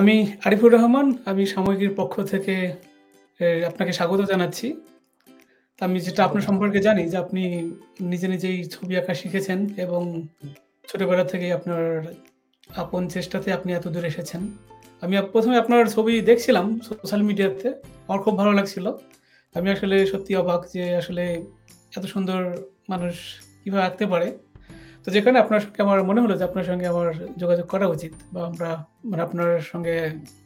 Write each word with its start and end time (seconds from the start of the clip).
আমি 0.00 0.14
আরিফুর 0.44 0.72
রহমান। 0.72 1.06
আমি 1.24 1.42
সাময়িকীর 1.46 1.94
পক্ষ 1.96 2.14
থেকে 2.22 2.54
আপনাকে 3.66 3.92
স্বাগত 3.92 4.20
জানাচ্ছি। 4.20 4.66
আমি 5.80 6.00
যেটা 6.00 6.24
আপনার 6.24 6.42
সম্পর্কে 6.42 6.78
জানি 6.78 7.02
যে 7.08 7.16
আপনি 7.16 7.42
নিজে, 8.00 8.28
নিজেই 8.28 8.64
ছবি 8.64 8.96
আঁকা 8.96 9.14
শিখেছেন 9.14 9.58
এবং। 9.76 10.02
ছোটবেলা 10.88 11.24
থেকেই 11.24 11.52
আপনার 11.52 11.84
আপন 12.82 13.08
চেষ্টাতে 13.08 13.48
আপনি 13.52 13.72
এতদূর 13.72 14.04
এসেছেন। 14.04 14.42
আমি 15.00 15.14
প্রথমে 15.32 15.56
আপনার 15.58 15.86
ছবি 15.86 16.20
দেখছিলাম 16.20 16.80
সোশ্যাল 16.80 17.22
মিডিয়াতে। 17.22 17.68
আমার 18.08 18.20
খুব 18.22 18.34
ভালো 18.38 18.52
লাগছিল। 18.52 18.86
আমি 19.54 19.70
আসলে 19.70 20.06
সত্যি 20.06 20.32
অবাক 20.36 20.60
যে 20.74 20.96
আসলে 20.96 21.24
এত 21.96 22.04
সুন্দর 22.14 22.40
মানুষ 22.88 23.14
কীভাবে 23.64 23.84
আঁকতে 23.84 24.06
পারে। 24.06 24.28
তো 25.04 25.08
যেখানে 25.16 25.36
আপনার 25.44 25.60
সঙ্গে 25.64 25.80
আমার 25.86 25.98
মনে 26.08 26.20
হলো 26.24 26.34
যে 26.40 26.44
আপনার 26.48 26.66
সঙ্গে 26.70 26.86
আমার 26.92 27.08
যোগাযোগ 27.42 27.66
করা 27.72 27.86
উচিত 27.94 28.12
বা 28.34 28.40
আমরা 28.50 28.70
মানে 29.10 29.22
আপনার 29.26 29.50
সঙ্গে 29.70 29.94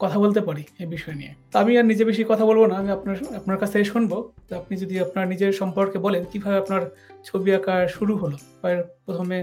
কথা 0.03 0.17
বলতে 0.25 0.41
পারি 0.49 0.63
এই 0.83 0.89
বিষয় 0.95 1.17
নিয়ে। 1.21 1.33
তো 1.53 1.55
আমি 1.63 1.73
আর 1.79 1.87
নিজে 1.91 2.05
বেশি 2.11 2.23
কথা 2.31 2.45
বলব 2.51 2.63
না। 2.71 2.75
আমি 2.83 2.91
আপনার 2.97 3.17
আপনার 3.41 3.57
কাছ 3.61 3.69
থেকে 3.75 3.87
শুনব। 3.93 4.13
তো 4.49 4.53
আপনি 4.61 4.75
যদি 4.83 4.95
আপনার 5.05 5.25
নিজের 5.33 5.53
সম্পর্কে 5.61 5.99
বলেন 6.07 6.23
কীভাবে 6.33 6.57
আপনার 6.63 6.83
ছবি 7.29 7.51
আঁকা 7.59 7.75
শুরু 7.97 8.15
হলো? 8.23 8.37
বা 8.61 8.67
এর 8.75 8.81
১ম 9.07 9.27
এ 9.39 9.41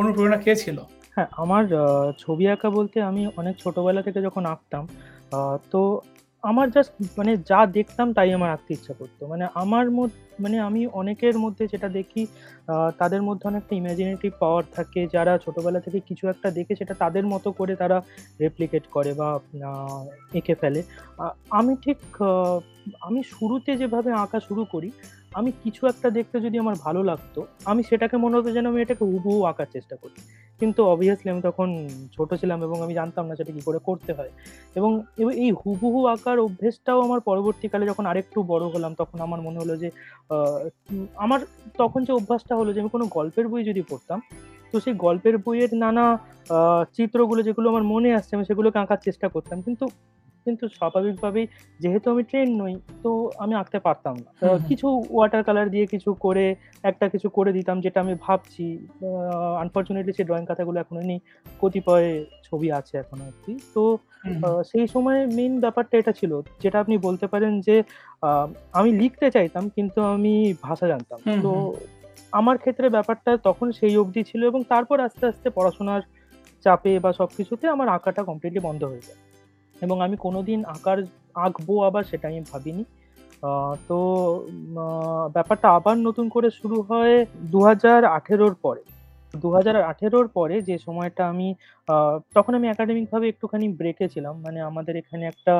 অনুপ্রেরণা 0.00 0.38
কে 0.44 0.52
ছিল? 0.62 0.78
হ্যাঁ, 1.14 1.28
আমার 1.42 1.64
ছবি 2.18 2.44
আঁকা 2.54 2.68
বলতে 2.78 2.96
আমি 3.10 3.22
অনেক 3.40 3.54
ছোটবেলা 3.62 4.00
থেকে 4.06 4.20
যখন 4.26 4.42
আঁকতাম, 4.52 4.84
তো 5.72 5.80
আমার 6.44 6.66
জাস্ট 6.70 6.92
মানে 7.18 7.32
যা 7.50 7.60
দেখতাম 7.78 8.08
তাই 8.12 8.30
আমার 8.32 8.50
আঁকতে 8.50 8.70
ইচ্ছা 8.74 8.94
করতো 8.94 9.22
মানে 9.26 9.44
আমার 9.54 9.84
মানে 10.40 10.56
আমি 10.68 10.80
অনেকের 11.00 11.36
মধ্যে 11.38 11.64
যেটা 11.72 11.88
দেখি 11.88 12.22
তাদের 12.98 13.22
মধ্যে 13.22 13.44
অনেকটা 13.48 13.72
ইমাজিনেটিভ 13.76 14.32
পাওয়ার 14.38 14.64
থাকে 14.72 15.00
যারা 15.12 15.32
ছোটবেলা 15.38 15.80
থেকে 15.80 15.98
কিছু 16.08 16.24
একটা 16.28 16.48
দেখে 16.50 16.72
সেটা 16.74 16.94
তাদের 16.94 17.24
মতো 17.26 17.48
করে 17.52 17.74
তারা 17.76 17.98
রেপ্লিকেট 18.40 18.84
করে 18.90 19.10
বা 19.14 19.28
এঁকে 20.38 20.54
ফেলে। 20.54 20.80
আমি 21.50 21.72
ঠিক 21.84 21.98
আমি 23.00 23.20
শুরুতে 23.34 23.70
যেভাবে 23.76 24.10
আঁকা 24.24 24.38
শুরু 24.48 24.62
করি, 24.64 24.90
আমি 25.38 25.50
কিছু 25.62 25.82
একটা 25.86 26.08
দেখতে 26.10 26.36
যদি 26.40 26.56
আমার 26.58 26.76
ভালো 26.86 27.00
লাগতো, 27.02 27.40
আমি 27.70 27.82
সেটাকে 27.82 28.16
মনে 28.24 28.36
হতো 28.38 28.50
যেন 28.56 28.66
আমি 28.66 28.80
এটাকে 28.82 29.04
হুবহু 29.04 29.40
আঁকার 29.50 29.68
চেষ্টা 29.72 29.96
করি। 29.96 30.18
কিন্তু 30.60 30.80
অবভিয়াসলি 30.92 31.28
আমি 31.34 31.42
তখন 31.48 31.68
ছোট 32.16 32.30
ছিলাম 32.40 32.58
এবং 32.66 32.76
আমি 32.84 32.94
জানতাম 33.00 33.24
না 33.28 33.34
সেটা 33.38 33.52
কি 33.56 33.62
করে 33.68 33.78
করতে 33.88 34.10
হয়। 34.18 34.30
এবং 34.78 34.90
এই 35.44 35.50
হুবহু 35.60 36.00
আঁকার 36.14 36.38
অভ্যেসটাও 36.46 36.98
আমার 37.06 37.20
পরবর্তীকালে 37.28 37.84
যখন 37.90 38.04
আরেকটু 38.10 38.38
বড় 38.52 38.64
হলাম 38.74 38.92
তখন 39.00 39.18
আমার 39.26 39.40
মনে 39.46 39.58
হলো 39.62 39.74
যে 39.82 39.88
আমার 41.24 41.40
তখন 41.78 42.00
যে 42.06 42.12
অভ্যাসটা 42.12 42.54
হলো 42.56 42.70
যে 42.74 42.78
আমি 42.82 42.90
কোনো 42.96 43.06
গল্পের 43.16 43.46
বই 43.48 43.62
যদি 43.70 43.82
পড়তাম, 43.90 44.18
তো 44.72 44.76
সেই 44.84 44.94
গল্পের 45.06 45.36
বইয়ের 45.44 45.72
নানা 45.84 46.04
চিত্রগুলো 46.96 47.40
যেগুলো 47.46 47.66
আমার 47.72 47.84
মনে 47.92 48.10
আসছে 48.18 48.32
আমি 48.36 48.44
সেগুলোকে 48.50 48.78
আঁকার 48.84 49.00
চেষ্টা 49.04 49.26
করতাম। 49.28 49.58
কিন্তু 49.66 49.84
কিন্তু 50.46 50.64
স্বাভাবিকভাবেই 50.68 51.46
যেহেতু 51.80 52.06
আমি 52.10 52.22
ট্রেন্ড 52.22 52.52
নই, 52.62 52.74
তো 53.02 53.10
আমি 53.38 53.54
আঁকতে 53.54 53.78
পারতাম 53.78 54.14
না। 54.24 54.30
কিছু 54.68 54.86
ওয়াটার 55.10 55.42
কালার 55.44 55.68
দিয়ে 55.70 55.86
কিছু 55.86 56.10
করে 56.14 56.46
একটা 56.84 57.08
কিছু 57.08 57.28
করে 57.30 57.50
দিতাম 57.52 57.76
যেটা 57.80 57.98
আমি 58.00 58.14
ভাবছি। 58.20 58.66
আনফরচুনেটলি 59.62 60.12
সেই 60.12 60.26
ড্রয়িং 60.26 60.44
খাতাগুলো 60.46 60.80
এখনও 60.80 61.02
নেই। 61.02 61.20
কতিপয় 61.60 62.08
ছবি 62.44 62.68
আছে 62.72 62.94
এখনও 62.98 63.24
অব্দি। 63.24 63.54
তো 63.74 63.82
হুম, 64.24 64.40
সেই 64.64 64.86
সময় 64.86 65.26
মেইন 65.26 65.54
ব্যাপারটা 65.60 65.94
এটা 65.98 66.12
ছিল। 66.12 66.32
যেটা 66.62 66.78
আপনি 66.80 66.94
বলতে 66.98 67.26
পারেন 67.26 67.60
যে 67.60 67.76
আমি 68.72 68.90
লিখতে 68.92 69.26
চাইতাম 69.30 69.64
কিন্তু 69.68 70.00
আমি 70.14 70.34
ভাষা 70.62 70.86
জানতাম 70.86 71.18
তো 71.44 71.50
আমার 72.32 72.56
ক্ষেত্রে 72.58 72.86
ব্যাপারটা 72.88 73.36
তখন 73.36 73.72
সেই 73.72 73.94
অবধি 73.96 74.22
ছিল 74.24 74.40
এবং 74.46 74.60
তারপর 74.68 75.00
আস্তে, 75.00 75.24
আস্তে 75.26 75.48
পড়াশোনার 75.50 76.02
চাপে 76.64 76.98
বা 76.98 77.12
সবকিছুতে 77.12 77.64
আমার 77.68 77.88
আঁকাটা 77.88 78.22
কমপ্লিটলি 78.22 78.60
বন্ধ 78.60 78.82
হয়ে 78.84 79.06
যায়। 79.08 79.20
এবং 79.82 79.96
আমি 80.06 80.16
কোনোদিন 80.16 80.60
আঁকার 80.74 80.98
আঁকবো 81.44 81.74
আবার 81.88 82.02
সেটা 82.10 82.26
আমি 82.28 82.40
ভাবিনি। 82.52 82.84
তো 83.88 83.98
ব্যাপারটা 85.36 85.68
আবার 85.78 85.96
নতুন 86.08 86.26
করে 86.28 86.48
শুরু 86.50 86.76
হয় 86.88 87.14
দু 87.52 87.58
হাজার 87.68 88.00
আঠেরোর 88.16 88.54
পরে। 88.64 88.82
দু 89.34 89.48
হাজার 89.56 89.76
আঠেরোর 89.82 90.26
পরে 90.28 90.56
যে 90.68 90.76
সময়টা 90.86 91.22
আমি 91.32 91.48
তখন 92.34 92.52
আমি 92.58 92.66
একাডেমিক 92.68 93.06
ভাবে 93.12 93.26
একটুখানি 93.28 93.66
ব্রেকে 93.80 94.06
ছিলাম। 94.08 94.34
মানে 94.44 94.58
আমাদের 94.60 94.94
এখানে 95.02 95.24
একটা 95.32 95.54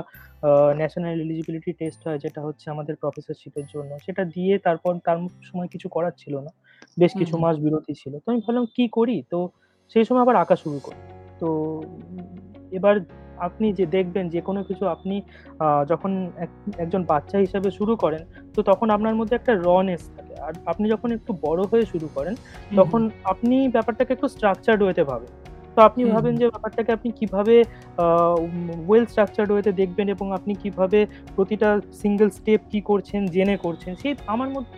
ন্যাশনাল 0.78 1.16
এলিজিবিলিটি 1.24 1.72
টেস্ট 1.72 2.00
হয় 2.06 2.18
যেটা 2.24 2.40
হচ্ছে 2.46 2.66
আমাদের 2.70 2.94
প্রফেসরশিপের 3.02 3.66
জন্য। 3.74 3.90
সেটা 4.06 4.22
দিয়ে 4.34 4.54
তারপর 4.58 4.92
তার 5.06 5.18
সময় 5.48 5.68
কিছু 5.74 5.86
করার 5.88 6.14
ছিল 6.18 6.34
না। 6.46 6.50
বেশ 6.98 7.12
কিছু। 7.20 7.34
মাস 7.44 7.56
বিরতি 7.64 7.94
ছিল। 8.02 8.12
তো 8.22 8.26
আমি 8.32 8.40
ভাবলাম 8.44 8.66
কি 8.76 8.84
করি? 8.88 9.16
তো 9.32 9.38
সেই 9.92 10.04
সময় 10.04 10.22
আবার 10.22 10.36
আঁকা 10.42 10.56
শুরু 10.56 10.78
করি। 10.82 11.00
তো 11.40 11.48
এবার 12.78 12.94
আপনি 13.46 13.66
যে 13.78 13.84
দেখবেন 13.96 14.24
যে 14.34 14.40
কোনো 14.48 14.60
কিছু 14.68 14.84
আপনি 14.94 15.16
যখন 15.90 16.10
একজন 16.84 17.02
বাচ্চা 17.12 17.36
হিসেবে 17.44 17.68
শুরু 17.78 17.92
করেন, 18.02 18.22
তো 18.54 18.60
তখন 18.70 18.86
আপনার 18.96 19.18
মধ্যে 19.18 19.34
একটা 19.36 19.52
রনেস 19.66 20.02
থাকে। 20.16 20.34
আর 20.46 20.52
আপনি 20.72 20.84
যখন 20.94 21.08
একটু 21.16 21.32
বড় 21.46 21.60
হয়ে 21.70 21.84
শুরু 21.92 22.08
করেন। 22.16 22.34
তখন 22.78 23.00
আপনি 23.32 23.56
ব্যাপারটাকে 23.76 24.10
একটু 24.16 24.28
স্ট্রাকচার্ড 24.34 24.80
হয়েতে 24.86 25.02
ভাবেন। 25.10 25.32
তো 25.74 25.82
আপনি 25.82 26.04
ভাবেন 26.04 26.34
যে 26.36 26.46
ব্যাপারটাকে 26.48 26.92
আপনি 26.92 27.10
কীভাবে 27.10 27.64
উম 28.38 28.68
well 28.90 29.06
structured 29.12 29.70
দেখবেন 29.80 30.08
এবং 30.08 30.32
আপনি 30.32 30.54
কীভাবে 30.54 31.06
প্রতিটা 31.36 31.80
সিঙ্গেল 31.92 32.30
স্টেপ 32.30 32.60
কি 32.70 32.80
করছেন 32.80 33.26
জেনে 33.26 33.56
করছেন। 33.56 33.94
সেই 34.02 34.14
আমার 34.26 34.48
মধ্যে 34.48 34.74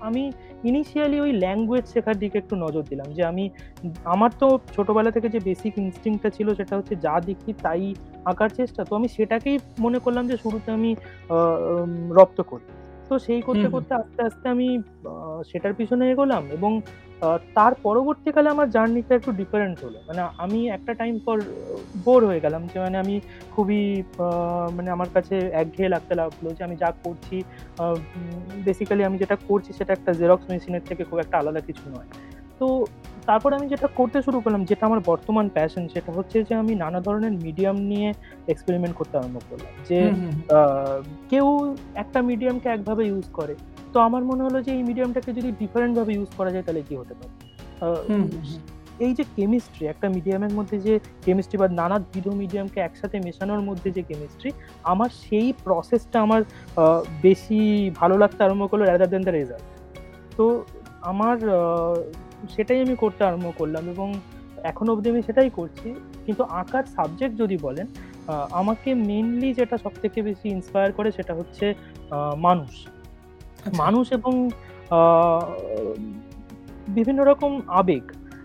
আমি 0.00 0.32
ইনিশিয়ালি 0.64 1.20
ওই 1.20 1.32
ল্যাঙ্গুয়েজ 1.32 1.84
শেখার 1.86 2.18
দিকে 2.18 2.38
একটু 2.38 2.56
নজর 2.56 2.82
দিলাম। 2.82 3.08
যে 3.12 3.24
আমি 3.24 3.50
আমার 4.04 4.30
তো 4.38 4.58
ছোটবেলা 4.76 5.10
থেকে 5.10 5.28
যে 5.28 5.40
বেসিক 5.40 5.78
ইনস্টিংটা 5.78 6.30
ছিল 6.30 6.54
সেটা 6.54 6.76
হচ্ছে 6.76 6.96
যা 6.96 7.20
দেখি 7.20 7.52
তাই 7.62 7.94
আঁকার 8.24 8.48
চেষ্টা। 8.48 8.84
তো 8.84 8.96
আমি 8.96 9.08
সেটাকেই 9.08 9.58
মনে 9.78 9.98
করলাম 9.98 10.28
যে 10.28 10.36
শুরুতে 10.36 10.68
আমি 10.70 10.96
রপ্ত 12.18 12.40
করি। 12.40 12.66
তো 13.08 13.18
সেই 13.18 13.40
করতে, 13.40 13.68
করতে 13.68 13.94
আস্তে, 13.94 14.22
আস্তে 14.22 14.48
আমি 14.48 14.68
সেটার 15.46 15.74
পিছনে 15.74 16.10
এগোলাম 16.10 16.42
এবং 16.46 16.80
তার 17.56 17.72
পরবর্তীকালে 17.86 18.48
আমার 18.54 18.70
জার্নিটা 18.70 19.12
একটু 19.14 19.30
ডিফারেন্ট 19.40 19.76
হলো। 19.84 19.98
মানে 20.08 20.20
আমি 20.44 20.58
একটা 20.76 20.92
টাইম 21.00 21.14
পর 21.26 21.36
বোর 22.04 22.20
হয়ে 22.28 22.44
গেলাম 22.44 22.62
যে 22.72 22.76
মানে 22.84 22.96
আমি 23.04 23.14
খুবই 23.54 23.80
মানে 24.76 24.88
আমার 24.96 25.10
কাছে 25.16 25.34
একঘেয়ে 25.62 25.92
লাগতে 25.94 26.14
লাগল 26.20 26.44
যে 26.56 26.62
আমি 26.66 26.76
যা 26.82 26.90
করছি 27.04 27.36
বেসিক্যালি 28.66 29.02
আমি 29.08 29.16
যেটা 29.22 29.36
করছি 29.48 29.70
সেটা 29.78 29.92
একটা 29.94 30.10
জেরক্স 30.20 30.44
মেশিনের 30.50 30.84
থেকে 30.88 31.02
খুব 31.08 31.18
একটা 31.24 31.36
আলাদা 31.40 31.60
কিছু 31.68 31.84
নয়। 31.94 32.08
তো 32.58 32.66
তারপরে 33.28 33.54
আমি 33.58 33.66
যেটা 33.68 33.88
করতে 33.98 34.18
শুরু 34.26 34.38
করলাম 34.40 34.62
যেটা 34.70 34.84
আমার 34.88 35.00
বর্তমান 35.10 35.46
প্যাশন 35.56 35.84
সেটা 35.94 36.10
হচ্ছে 36.16 36.36
যে 36.48 36.54
আমি 36.62 36.72
নানা 36.74 37.00
ধরনের 37.06 37.34
মিডিয়াম 37.44 37.76
নিয়ে 37.90 38.08
এক্সপেরিমেন্ট 38.52 38.94
করতে 38.96 39.14
আরম্ভ 39.18 39.38
করলাম। 39.50 39.72
যে 39.88 39.98
কেউ 41.30 41.46
একটা 42.02 42.18
মিডিয়ামকে 42.30 42.68
একভাবে 42.68 43.02
ইউজ 43.10 43.26
করে। 43.32 43.54
তো 43.92 44.00
আমার 44.00 44.22
মনে 44.24 44.42
হলো 44.42 44.62
যে 44.62 44.72
এই 44.72 44.82
মিডিয়ামটাকে 44.82 45.32
যদি 45.32 45.52
ডিফারেন্ট 45.52 45.98
ভাবে 45.98 46.12
ইউজ 46.14 46.30
করা 46.36 46.50
যায় 46.50 46.62
তাহলে 46.62 46.82
কি 46.88 46.96
হতে 46.96 47.14
পারে? 47.14 47.32
এই 49.06 49.14
যে 49.14 49.24
কেমিস্ট্রি 49.36 49.86
একটা 49.86 50.08
মিডিয়ামের 50.08 50.52
মধ্যে 50.52 50.78
যে 50.78 51.00
কেমিস্ট্রি 51.24 51.58
বা 51.58 51.68
নানা 51.68 51.82
নানাবিধ 51.82 52.28
মিডিয়ামকে 52.28 52.80
একসাথে 52.80 53.20
মেশানোর 53.20 53.60
মধ্যে 53.60 53.90
যে 53.90 54.02
কেমিস্ট্রি, 54.02 54.50
আমার 54.82 55.08
সেই 55.08 55.52
প্রসেসটা 55.64 56.20
আমার 56.20 56.42
বেশি 57.22 57.90
ভালো 57.96 58.18
লাগতে 58.18 58.44
আরম্ভ 58.44 58.70
করল 58.70 58.82
rather 58.82 59.08
than 59.12 59.22
দ্য 59.24 59.30
result. 59.30 59.64
তো 60.36 60.64
আমার 61.00 61.36
সেটাই 62.56 62.80
আমি 62.80 62.96
করতে 62.96 63.24
আরম্ভ 63.24 63.52
করলাম 63.58 63.88
এবং 63.88 64.14
এখনও 64.62 64.92
অবধি 64.92 65.10
আমি 65.10 65.22
সেটাই 65.22 65.50
করছি। 65.50 65.94
কিন্তু 66.26 66.42
আঁকার 66.42 66.84
সাবজেক্ট 66.96 67.36
যদি 67.36 67.56
বলেন, 67.56 67.86
আমাকে 68.50 68.94
মেনলি 68.94 69.54
যেটা 69.54 69.76
সবথেকে 69.78 70.22
বেশি 70.22 70.48
ইন্সপায়ার 70.48 70.92
করে 70.92 71.12
সেটা 71.12 71.34
হচ্ছে 71.34 71.74
মানুষ। 72.36 72.86
আচ্ছা। 73.66 73.82
মানুষ 73.82 74.06
এবং 74.18 74.32
বিভিন্ন 76.96 77.20
রকম 77.30 77.52
আবেগ 77.80 78.04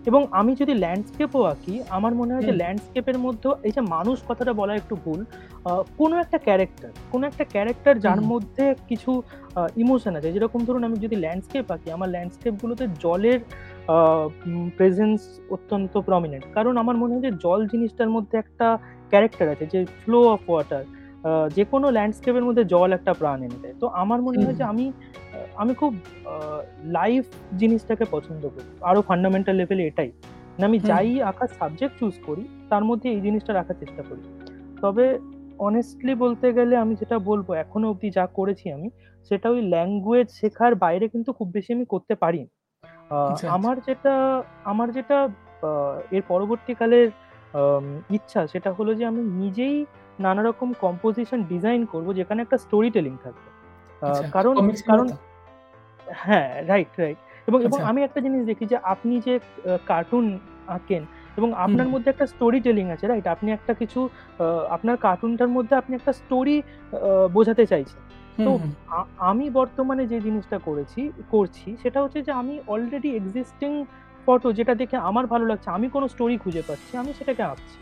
এবং 0.10 0.22
আমি 0.40 0.52
যদি 0.62 0.74
ল্যান্ডস্কেপও 0.84 1.42
আঁকি, 1.52 1.76
আমার 1.98 2.14
মনে 2.20 2.32
হয় 2.34 2.46
যে 2.50 2.54
ল্যান্ডস্কেপের 2.62 3.18
মধ্যেও 3.26 3.54
এই 3.68 3.72
যে 3.76 3.82
মানুষ 3.96 4.18
কথাটা 4.30 4.54
বলা 4.62 4.74
একটু 4.76 4.94
ভুল। 5.04 5.20
কোনো 6.00 6.16
একটা 6.24 6.38
ক্যারেক্টার, 6.48 6.90
কোনো 7.12 7.24
একটা 7.30 7.44
ক্যারেক্টার 7.54 8.02
যার 8.06 8.22
মধ্যে 8.32 8.66
কিছু 8.90 9.12
ইমোশন 9.84 10.14
আছে। 10.18 10.30
যেরকম 10.36 10.62
ধরুন 10.68 10.84
আমি 10.88 10.98
যদি 11.06 11.16
ল্যান্ডস্কেপ 11.24 11.66
আঁকি, 11.76 11.88
আমার 11.98 12.10
ল্যান্ডস্কেপগুলোতে 12.16 12.86
জলের 13.04 13.40
প্রেজেন্স 14.78 15.20
অত্যন্ত 15.56 15.94
প্রমিনেন্ট। 16.10 16.46
কারণ 16.58 16.74
আমার 16.84 16.96
মনে 17.02 17.12
হয় 17.14 17.24
যে 17.28 17.32
জল 17.46 17.60
জিনিসটার 17.74 18.14
মধ্যে 18.16 18.36
একটা 18.44 18.68
ক্যারেক্টার 19.12 19.48
আছে 19.54 19.66
যে 19.74 19.80
ফ্লো 20.02 20.20
অফ 20.36 20.42
ওয়াটার। 20.50 20.84
আ 21.24 21.32
যেকোনো 21.50 21.88
ল্যান্ডস্কেপের 21.90 22.46
মধ্যে 22.48 22.64
জল 22.66 22.90
একটা 22.94 23.12
প্রাণ 23.14 23.40
এনে 23.44 23.60
দেয়। 23.64 23.76
তো 23.82 23.86
আমার 24.02 24.20
মনে 24.22 24.40
হয় 24.44 24.56
যে 24.60 24.64
আমি 24.64 24.86
আমি 25.56 25.74
খুব 25.74 25.94
লাইফ 26.98 27.26
জিনিসটাকে 27.58 28.06
পছন্দ 28.06 28.44
করি। 28.56 28.70
আরও 28.82 29.02
ফান্ডামেন্টাল 29.02 29.56
লেভেলে 29.56 29.84
এটাই। 29.88 30.10
মানে 30.54 30.66
আমি 30.66 30.78
যাই 30.90 31.10
আঁকার 31.32 31.50
সাবজেক্ট 31.60 31.96
চুজ 32.00 32.16
করি, 32.26 32.44
তার 32.70 32.84
মধ্যে 32.84 33.08
এই 33.10 33.22
জিনিসটা 33.22 33.52
রাখার 33.54 33.78
চেষ্টা 33.80 34.02
করি। 34.04 34.22
তবে 34.82 35.06
অনেস্টলি 35.60 36.14
বলতে 36.16 36.48
গেলে 36.54 36.74
আমি 36.78 36.94
যেটা 36.96 37.18
বলব 37.30 37.48
এখনও 37.64 37.88
অবধি 37.90 38.10
যা 38.10 38.26
করেছি 38.38 38.66
আমি, 38.72 38.88
সেটা 39.32 39.48
ওই 39.50 39.62
ল্যাঙ্গুয়েজ 39.74 40.28
শেখার 40.40 40.74
বাইরে 40.76 41.06
কিন্তু 41.08 41.30
খুব 41.34 41.48
বেশি 41.52 41.70
আমি 41.74 41.86
করতে 41.86 42.14
পারিনি। 42.16 42.48
আ 43.12 43.18
আচ্ছা, 43.30 43.46
আচ্ছা। 43.48 43.48
আমার 43.56 43.76
যেটা 43.88 44.14
আমার 44.64 44.88
যেটা 44.92 45.18
এর 46.12 46.24
পরবর্তীকালের 46.28 47.08
ইচ্ছা 48.10 48.42
সেটা 48.48 48.70
হলো 48.74 48.92
যে 48.94 49.04
আমি 49.06 49.22
নিজেই 49.42 49.76
নানা 50.26 50.42
রকম 50.50 50.70
কম্পোজিশন 50.86 51.40
ডিজাইন 51.52 51.82
করব 51.94 52.08
যেখানে 52.20 52.40
একটা 52.46 52.58
স্টোরি 52.66 52.90
টেলিং 52.96 53.14
থাকবে। 53.24 53.50
আচ্ছা, 54.02 54.26
কারণ 54.36 54.54
কারণ 54.92 55.08
হ্যাঁ, 56.24 56.50
রাইট, 56.72 56.92
রাইট। 57.04 57.20
এবং, 57.50 57.60
এবং 57.68 57.78
আচ্ছা। 57.80 57.90
আমি 57.92 58.00
একটা 58.08 58.20
জিনিস 58.26 58.42
দেখি 58.50 58.66
যে 58.72 58.78
আপনি 58.94 59.14
যে 59.28 59.34
কার্টুন 59.92 60.26
আঁকেন 60.78 61.04
এবং 61.40 61.50
আপনার 61.66 61.88
মধ্যে 61.94 62.10
একটা 62.12 62.26
স্টোরি 62.34 62.60
টেলিং 62.68 62.86
আছে, 62.96 63.06
রাইট? 63.12 63.26
আপনি 63.36 63.50
একটা 63.58 63.74
কিছু 63.82 64.00
আপনার 64.76 64.96
কার্টুনটার 65.06 65.52
মধ্যে 65.58 65.74
আপনি 65.82 65.94
একটা 66.00 66.14
স্টোরি 66.22 66.56
বোঝাতে 67.38 67.64
চাইছেন। 67.72 68.02
তো 68.46 68.52
আমি 69.30 69.46
বর্তমানে 69.60 70.04
যে 70.12 70.18
জিনিসটা 70.28 70.58
করেছি 70.68 71.02
করছি 71.34 71.70
সেটা 71.84 72.00
হচ্ছে 72.04 72.20
যে 72.28 72.32
আমি 72.42 72.54
অলরেডি 72.74 73.10
এক্সিস্টিং 73.20 73.72
ফটো 74.26 74.50
যেটা 74.58 74.74
দেখে 74.82 74.98
আমার 75.10 75.26
ভালো 75.34 75.46
লাগছে, 75.52 75.68
আমি 75.78 75.88
কোনো 75.96 76.06
স্টোরি 76.14 76.36
খুঁজে 76.44 76.64
পাচ্ছি, 76.68 76.92
আমি 77.02 77.12
সেটাকে 77.20 77.44
আঁকছি। 77.52 77.78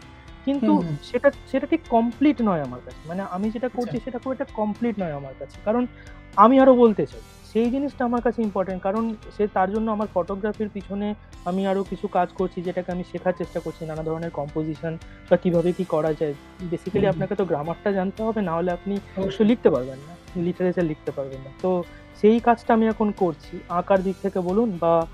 কিন্তু। 0.46 0.84
সেটা 1.04 1.32
সেটা 1.52 1.68
ঠিক 1.68 1.82
কমপ্লিট 1.90 2.42
নয় 2.42 2.62
আমার 2.62 2.80
কাছে। 2.86 2.98
মানে 3.08 3.24
আমি 3.32 3.52
যেটা 3.52 3.68
আচ্ছা। 3.68 3.82
করছি 3.82 4.00
সেটা 4.06 4.20
খুব 4.20 4.32
একটা 4.32 4.46
কমপ্লিট 4.54 5.00
নয় 5.00 5.12
আমার 5.12 5.34
কাছে। 5.40 5.58
কারণ 5.66 5.88
আমি 6.36 6.60
আরও 6.60 6.76
বলতে 6.76 7.06
চাই। 7.06 7.22
সেই 7.54 7.72
জিনিসটা 7.72 8.06
আমার 8.06 8.22
কাছে 8.22 8.42
ইম্পোর্টেন্ট। 8.42 8.84
কারণ 8.84 9.16
সে 9.38 9.48
তার 9.48 9.72
জন্য 9.72 9.92
আমার 9.92 10.08
ফটোগ্রাফির 10.14 10.70
পিছনে 10.70 11.16
আমি 11.46 11.68
আরও 11.68 11.84
কিছু 11.84 12.08
কাজ 12.08 12.30
করছি 12.36 12.62
যেটাকে 12.62 12.92
আমি 12.92 13.04
শেখার 13.12 13.34
চেষ্টা 13.38 13.60
করছি। 13.60 13.86
নানা 13.86 14.04
ধরনের 14.04 14.30
কম্পোজিশন 14.30 14.98
বা 15.30 15.38
কীভাবে 15.38 15.72
কি 15.72 15.86
করা 15.86 16.14
যায়। 16.14 16.34
বেসিক্যালি। 16.62 17.08
আপনাকে 17.08 17.36
তো 17.36 17.46
গ্রামারটা 17.46 17.92
জানতে 17.92 18.24
হবে, 18.24 18.42
না 18.42 18.54
হলে 18.54 18.72
আপনি 18.72 19.00
অবশ্যই। 19.18 19.46
লিখতে 19.46 19.70
পারবেন 19.70 20.00
না। 20.08 20.42
লিটারেচার 20.42 20.84
লিখতে 20.84 21.12
পারবেন 21.12 21.42
না। 21.42 21.50
তো 21.62 21.84
সেই 22.22 22.40
কাজটা 22.40 22.74
আমি 22.74 22.88
এখন 22.88 23.12
করছি। 23.12 23.60
আঁকার 23.70 24.04
দিক 24.04 24.16
থেকে 24.22 24.40
বলুন 24.40 24.78
বা 24.80 25.08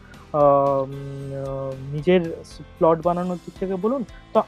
নিজের 1.94 2.21
প্লট 2.77 2.97
বানানোর 3.07 3.39
দিক 3.44 3.53
থেকে 3.62 3.75
বলুন। 3.85 4.01
তো 4.33 4.39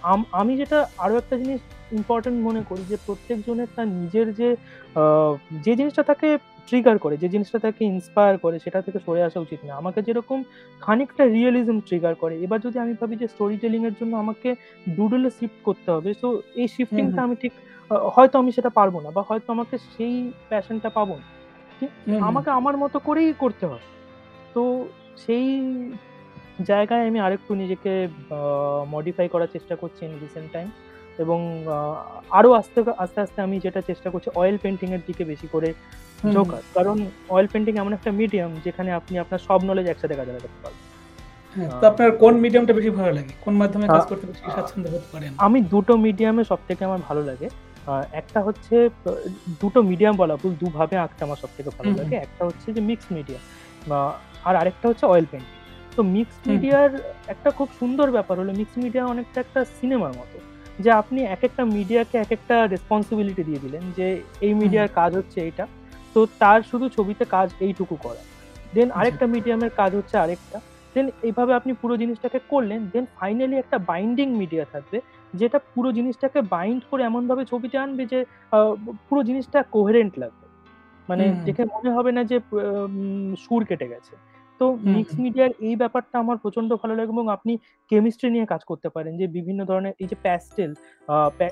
আমি 0.42 0.54
যেটা 0.62 0.80
আরও 1.04 1.16
একটা 1.22 1.36
জিনিস 1.42 1.60
ইম্পোর্টেন্ট 2.00 2.38
মনে 2.48 2.62
করি 2.70 2.84
যে 2.92 2.98
প্রত্যেকজনের 3.08 3.70
তার 3.76 3.88
নিজের 4.00 4.28
যে 4.40 4.50
যে 5.66 5.74
জিনিসটা 5.80 6.04
তাকে 6.12 6.30
ট্রিগার 6.68 6.98
করে, 7.04 7.16
যে 7.24 7.28
জিনিসটা 7.34 7.60
তাকে 7.66 7.82
ইন্সপায়ার 7.94 8.36
করে 8.44 8.58
সেটা 8.66 8.80
থেকে 8.86 9.00
সরে 9.06 9.22
আসা 9.28 9.40
উচিত 9.46 9.62
না। 9.68 9.74
আমাকে 9.82 10.00
যেরকম 10.08 10.40
খানিকটা 10.82 11.24
রিয়ালিজম 11.36 11.78
ট্রিগার 11.88 12.14
করে। 12.24 12.36
এবার 12.46 12.60
যদি 12.66 12.78
আমি 12.84 12.94
ভাবি 13.00 13.16
যে 13.22 13.28
স্টোরি 13.34 13.58
টেলিং 13.64 13.82
এর 13.90 13.96
জন্য 14.00 14.14
আমাকে 14.24 14.50
ডুডল 14.98 15.24
শিফট 15.38 15.60
করতে 15.68 15.90
হবে। 15.96 16.10
সো 16.22 16.28
এই 16.62 16.68
শিফটিংটা 16.76 17.22
আমি 17.28 17.36
ঠিক 17.44 17.54
হয়তো 18.16 18.36
আমি 18.42 18.52
সেটা 18.58 18.72
পারব 18.80 18.96
না 19.06 19.10
বা 19.16 19.22
হয়তো 19.30 19.48
আমাকে 19.56 19.76
সেই 19.94 20.16
প্যাশনটা 20.50 20.90
পাবো 20.98 21.16
না। 21.22 21.26
আমাকে 22.30 22.50
আমার 22.60 22.76
মতো 22.84 22.98
করেই 23.08 23.32
করতে 23.44 23.66
হয় 23.72 23.86
তো 24.56 24.62
সেই 25.20 25.46
জায়গায় 26.64 27.04
আমি 27.08 27.20
আরেকটু 27.20 27.52
নিজেকে 27.56 27.92
মডিফাই 28.88 29.28
করার 29.30 29.50
চেষ্টা 29.52 29.76
করছি 29.76 30.02
ইন 30.06 30.14
রিসেন্ট 30.22 30.50
টাইম 30.52 30.68
এবং 31.20 31.40
আ 31.70 31.80
আরও 32.32 32.50
আস্তে, 32.54 32.80
আস্তে, 32.98 33.20
আস্তে 33.22 33.40
আমি 33.42 33.56
যেটা 33.60 33.82
চেষ্টা 33.82 34.10
করছি 34.10 34.30
অয়েল 34.36 34.58
পেন্টিংয়ের 34.58 35.04
দিকে 35.08 35.24
বেশি 35.26 35.48
করে 35.48 35.70
হুম। 36.24 36.48
কারণ 36.76 36.98
অয়েল 37.30 37.48
পেন্টিং 37.54 37.74
এমন 37.78 37.94
একটা 37.94 38.12
মিডিয়াম 38.12 38.52
যেখানে 38.66 38.90
আপনি 38.92 39.14
আপনার 39.20 39.42
সব 39.48 39.60
নলেজ 39.64 39.86
একসাথে 39.88 40.16
কাজে 40.16 40.32
লাগাতে 40.32 40.58
পারবেন। 40.64 40.84
হ্যাঁ, 41.56 41.70
তো 41.82 41.86
আপনার 41.88 42.10
কোন 42.24 42.34
মিডিয়ামটা 42.40 42.74
বেশি 42.74 42.90
ভালো 42.90 43.12
লাগে? 43.12 43.34
কোন 43.42 43.54
মাধ্যমে 43.56 43.88
কাজ 43.90 44.04
করতে 44.10 44.26
বেশি 44.28 44.42
স্বাচ্ছন্দ্য 44.56 44.90
বোধ 44.94 45.04
করেন? 45.14 45.32
আমি 45.46 45.60
দুটো 45.74 45.94
মিডিয়ামে 46.06 46.44
সবথেকে 46.44 46.82
আমার 46.86 47.02
ভালো 47.10 47.22
লাগে। 47.24 47.48
একটা 48.14 48.40
হচ্ছে 48.48 48.76
দুটো 49.62 49.80
মিডিয়াম 49.82 50.16
বলা 50.18 50.36
ভুল, 50.36 50.54
দুভাবে 50.56 50.96
আঁকতে 50.98 51.22
আমার 51.24 51.40
সবথেকে 51.44 51.70
ভালো 51.70 51.90
হুম, 51.90 51.96
হুম। 51.96 52.00
লাগে। 52.02 52.16
একটা 52.26 52.44
হচ্ছে 52.46 52.68
যে 52.76 52.82
মিক্সড 52.82 53.12
মিডিয়া 53.18 53.40
আ 53.90 54.00
আর 54.44 54.56
আরেকটা 54.56 54.90
হচ্ছে 54.90 55.06
অয়েল 55.06 55.26
পেইন্টিং। 55.32 55.58
তো 55.96 56.04
মিক্সড। 56.04 56.48
মিডিয়ার 56.52 56.90
একটা 57.28 57.52
খুব 57.52 57.70
সুন্দর 57.80 58.12
ব্যাপার 58.12 58.40
হলো 58.40 58.54
মিক্সড 58.54 58.84
মিডিয়া 58.84 59.06
অনেকটা 59.06 59.42
একটা 59.42 59.66
সিনেমার 59.66 60.14
মতো। 60.14 60.40
যে 60.80 60.92
আপনি 60.92 61.24
একেকটা 61.24 61.66
মিডিয়াকে 61.66 62.18
এক 62.18 62.32
একটা 62.32 62.68
রেসপন্সিবিলিটি 62.68 63.44
দিয়ে 63.44 63.60
দিলেন 63.60 63.82
যে 63.96 64.22
এই 64.42 64.54
মিডিয়ার 64.54 64.88
কাজ 64.88 65.16
হচ্ছে 65.16 65.42
এইটা। 65.42 65.68
তো 66.14 66.28
তার 66.40 66.62
শুধু 66.62 66.90
ছবিতে 66.90 67.26
কাজ 67.26 67.50
এইটুকু 67.60 67.96
করা। 67.96 68.22
দেন। 68.74 68.92
আরেকটা 68.92 69.26
মিডিয়ামের 69.26 69.70
কাজ 69.70 69.96
হচ্ছে 69.96 70.18
আরেকটা। 70.18 70.60
দেন 70.96 71.10
এইভাবে 71.22 71.54
আপনি 71.54 71.74
পুরো 71.74 71.98
জিনিসটাকে 71.98 72.40
করলেন। 72.50 72.88
দেন 72.94 73.06
ফাইনালি 73.16 73.56
একটা 73.56 73.78
বাইন্ডিং 73.78 74.36
মিডিয়া 74.36 74.66
থাকবে। 74.72 75.02
যেটা 75.34 75.60
পুরো 75.76 75.92
জিনিসটাকে 75.92 76.42
বাইন্ড 76.42 76.84
করে 76.92 77.04
এমনভাবে 77.04 77.46
ছবিতে 77.46 77.78
আনবে 77.78 78.06
যে 78.06 78.26
পুরো 79.10 79.24
জিনিসটা 79.24 79.64
কোহেরেন্ট 79.64 80.20
লাগবে। 80.20 80.39
মানে। 81.10 81.24
দেখে 81.48 81.64
মনে 81.76 81.90
হবে 81.98 82.12
না 82.18 82.22
যে 82.32 82.38
সুর 83.44 83.62
কেটে 83.70 83.88
গেছে। 83.94 84.16
তো 84.60 84.66
হুম, 84.72 84.94
মিক্সড 84.96 85.20
মিডিয়ার 85.26 85.52
এই 85.68 85.76
ব্যাপারটা 85.82 86.16
আমার 86.24 86.38
প্রচণ্ড 86.44 86.70
ভালো 86.82 86.94
লাগে 87.00 87.12
এবং 87.16 87.26
আপনি 87.36 87.54
কেমিস্ট্রি 87.92 88.30
নিয়ে 88.36 88.46
কাজ 88.54 88.62
করতে 88.70 88.88
পারেন। 88.96 89.14
যে 89.20 89.26
বিভিন্ন 89.38 89.62
ধরনের 89.70 89.94
এই 90.02 90.08
যে 90.12 90.18
প্যাস্টেল 90.26 90.72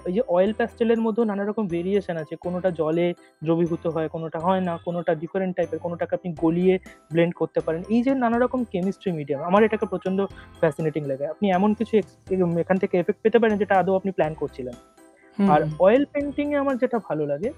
এই 0.10 0.14
যে 0.18 0.22
অয়েল 0.36 0.52
প্যাস্টেল 0.60 0.90
এর 0.94 1.02
মধ্যেও 1.06 1.26
নানা 1.32 1.44
রকম 1.44 1.64
ভেরিয়েশন 1.76 2.16
আছে। 2.24 2.34
কোনোটা 2.46 2.70
জলে 2.80 3.08
দ্রবীভূত 3.46 3.84
হয়, 3.96 4.08
কোনোটা 4.16 4.40
হয় 4.46 4.62
না, 4.68 4.74
কোনোটা 4.88 5.12
ডিফারেন্ট 5.24 5.54
টাইপের, 5.58 5.80
কোনোটাকে 5.86 6.14
আপনি 6.18 6.30
গলিয়ে 6.44 6.74
ব্লেন্ড 7.14 7.34
করতে 7.42 7.60
পারেন। 7.66 7.82
এই 7.96 8.02
যে 8.06 8.12
নানা 8.24 8.38
রকম 8.44 8.60
কেমিস্ট্রি 8.74 9.12
মিডিয়াম 9.20 9.40
আমার 9.50 9.62
এটাকে 9.68 9.86
প্রচণ্ড 9.94 10.20
ফ্যাসিনেটিং 10.62 11.04
লাগে। 11.12 11.26
আপনি 11.34 11.46
এমন 11.58 11.70
কিছু 11.80 11.94
এখান 12.64 12.78
থেকে 12.84 12.96
এফেক্ট 12.98 13.20
পেতে 13.24 13.38
পারেন 13.42 13.56
যেটা 13.62 13.74
আদৌ 13.82 13.94
আপনি 14.00 14.12
প্ল্যান 14.18 14.34
করছিলেন 14.42 14.76
আর 15.38 15.62
অয়েল 15.86 16.04
পেইন্টিং 16.14 16.46
এ 16.54 16.58
আমার 16.64 16.76
যেটা 16.84 16.98
ভালো 17.08 17.24
লাগে 17.32 17.50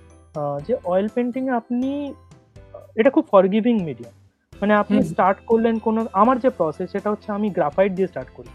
যে 0.68 0.74
অয়েল 0.84 1.08
পেইন্টিং 1.08 1.50
এ 1.50 1.52
আপনি 1.52 2.14
এটা 2.96 3.10
খুব 3.10 3.26
ফরগিভিং 3.32 3.76
মিডিয়াম। 3.84 4.14
মানে 4.62 4.74
আপনি। 4.74 5.04
স্টার্ট 5.04 5.38
করলেন 5.46 5.80
কোন 5.80 6.08
আমার 6.14 6.40
যে 6.40 6.50
প্রসেস 6.50 6.92
সেটা 6.92 7.12
হচ্ছে 7.12 7.32
আমি 7.32 7.50
গ্রাফাইট 7.50 7.92
দিয়ে 7.94 8.08
স্টার্ট 8.08 8.30
করি। 8.34 8.50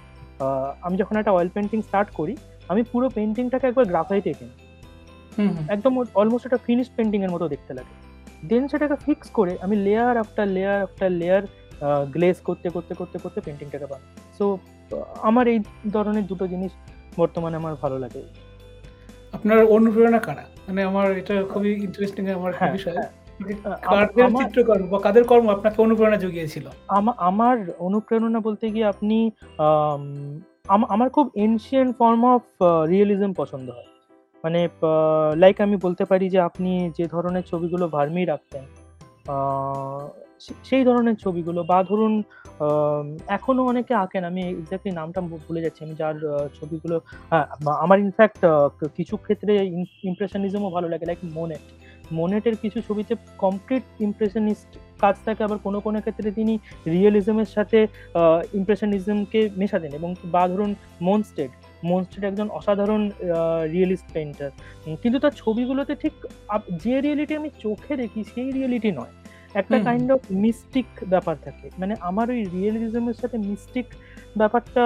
আমি 0.82 0.96
যখন 0.96 1.16
একটা 1.16 1.32
অয়েল 1.32 1.48
পেন্টিং 1.48 1.82
স্টার্ট 1.82 2.10
করি, 2.10 2.36
আমি 2.68 2.82
পুরো 2.82 3.08
পেন্টিংটাকে 3.08 3.66
একবার 3.66 3.84
গ্রাফাইট 3.84 4.26
এঁকে। 4.26 4.48
একদম 5.68 5.92
অলমোস্ট 6.14 6.46
একটা 6.46 6.60
ফিনিশ 6.66 6.88
পেইন্টিং 6.96 7.20
এর 7.22 7.30
মতো 7.30 7.48
দেখতে 7.48 7.74
লাগে। 7.74 7.94
দেন 8.48 8.68
সেটাকে 8.68 8.96
ফিক্স 9.06 9.30
করে 9.30 9.58
আমি 9.64 9.76
layer 9.76 10.16
after 10.16 10.48
layer 10.48 10.82
after 10.82 11.10
layer 11.10 11.42
a 11.86 12.04
glaze 12.04 12.36
করতে, 12.40 12.68
করতে, 12.70 12.94
করতে, 12.94 13.18
করতে 13.18 13.40
পেন্টিংটাকে 13.40 13.86
বানাই। 13.86 14.10
সো 14.38 14.58
আমার 15.22 15.48
এই 15.48 15.58
ধরনের 15.92 16.26
দুটো 16.26 16.46
জিনিস 16.46 16.72
বর্তমানে 17.16 17.56
আমার 17.56 17.74
ভালো 17.82 17.98
লাগে। 17.98 18.22
আপনার 19.34 19.64
অনুপ্রেরণা 19.64 20.18
কারা? 20.18 20.44
মানে 20.68 20.82
আমার 20.82 21.18
এটা 21.18 21.44
খুবই 21.44 21.70
ইন্টারেস্টিং 21.74 22.28
আমার 22.30 22.52
হ্যাঁ, 22.58 22.72
বিষয়। 22.72 22.92
হ্যাঁ। 22.92 23.10
কাদের 23.82 24.28
চিত্রকর্ম 24.36 24.86
বা 24.86 24.98
কাদের 24.98 25.24
কর্ম 25.24 25.50
আপনাকে 25.50 25.82
অনুপ্রেরণা 25.82 26.16
জুগিয়েছিল? 26.16 26.68
আমা 26.88 27.12
আমার 27.18 27.56
অনুপ্রেরণা 27.78 28.40
বলতে 28.40 28.70
গিয়ে 28.70 28.84
আপনি 28.84 29.30
আম 29.58 30.02
আমা 30.68 30.86
আমার 30.90 31.10
খুব 31.10 31.30
এনশিয়েন্ট 31.34 31.96
ফর্ম 31.98 32.22
অফ 32.34 32.42
রিয়ালিজম 32.88 33.32
পছন্দ 33.32 33.70
হয়। 33.70 33.88
মানে 34.44 34.68
লাইক 35.36 35.60
আমি 35.60 35.76
বলতে 35.76 36.04
পারি 36.04 36.30
যে 36.30 36.40
আপনি 36.40 36.90
যে 36.98 37.06
ধরনের 37.06 37.42
ছবিগুলো 37.42 37.88
ভার্মির 37.88 38.28
রাখতেন 38.28 38.64
সেই 40.68 40.82
ধরনের 40.88 41.16
ছবিগুলো 41.24 41.60
বা 41.70 41.78
ধরুন 41.90 42.12
এখনও 43.36 43.62
অনেকে 43.72 43.92
আঁকেন। 44.04 44.22
আমি 44.30 44.40
এক্সাক্টলি 44.60 44.92
নামটা 45.00 45.20
ভুলে 45.46 45.60
যাচ্ছি। 45.64 45.80
আমি 45.86 45.94
যার 46.00 46.16
ছবিগুলো 46.58 46.96
হ্যাঁ, 47.30 47.46
আমার 47.84 47.98
ইনফ্যাক্ট 48.06 48.40
কিছু 48.98 49.14
ক্ষেত্রে 49.24 49.52
ইম 49.76 49.84
ইমপ্রেশনিজমও 50.10 50.70
ভালো 50.76 50.86
লাগে 50.92 51.08
লাইক 51.08 51.20
মোনেট। 51.38 51.64
মোনেটের 52.18 52.56
কিছু 52.62 52.78
ছবিতে 52.88 53.14
কমপ্লিট 53.44 53.84
ইমপ্রেশনিস্ট 54.06 54.70
কাজ 55.02 55.16
থাকে 55.26 55.40
আবার 55.46 55.58
কোনো, 55.66 55.78
কোনো 55.86 55.98
ক্ষেত্রে 56.04 56.28
তিনি 56.38 56.54
রিয়েলিজমের 56.94 57.50
সাথে 57.56 57.78
ইমপ্রেশনিজমকে 58.58 59.40
মেশাতেন 59.60 59.92
এবং 59.98 60.10
বা 60.34 60.42
ধরুন 60.52 60.70
মনস্টেড। 61.08 61.50
মনস্টেড 61.90 62.22
একজন 62.30 62.48
অসাধারণ 62.58 63.02
রিয়েলিস্ট 63.74 64.06
পেন্টার 64.14 64.50
কিন্তু 65.02 65.18
তার 65.24 65.34
ছবিগুলোতে 65.42 65.92
ঠিক 66.02 66.14
যে 66.84 66.94
রিয়েলিটি 67.00 67.32
আমি 67.40 67.50
চোখে 67.64 67.92
দেখি 68.02 68.20
সেই 68.32 68.48
রিয়েলিটি 68.56 68.90
নয়। 69.00 69.12
একটা। 69.60 69.76
কাইন্ড 69.88 70.08
অফ 70.16 70.20
মিস্টিক 70.44 70.88
ব্যাপার 71.12 71.36
থাকে। 71.44 71.66
মানে 71.78 71.94
আমার 72.08 72.26
ওই 72.34 72.40
রিয়েলিজমের 72.54 73.16
সাথে 73.20 73.36
মিস্টিক 73.50 73.86
ব্যাপারটা 74.40 74.84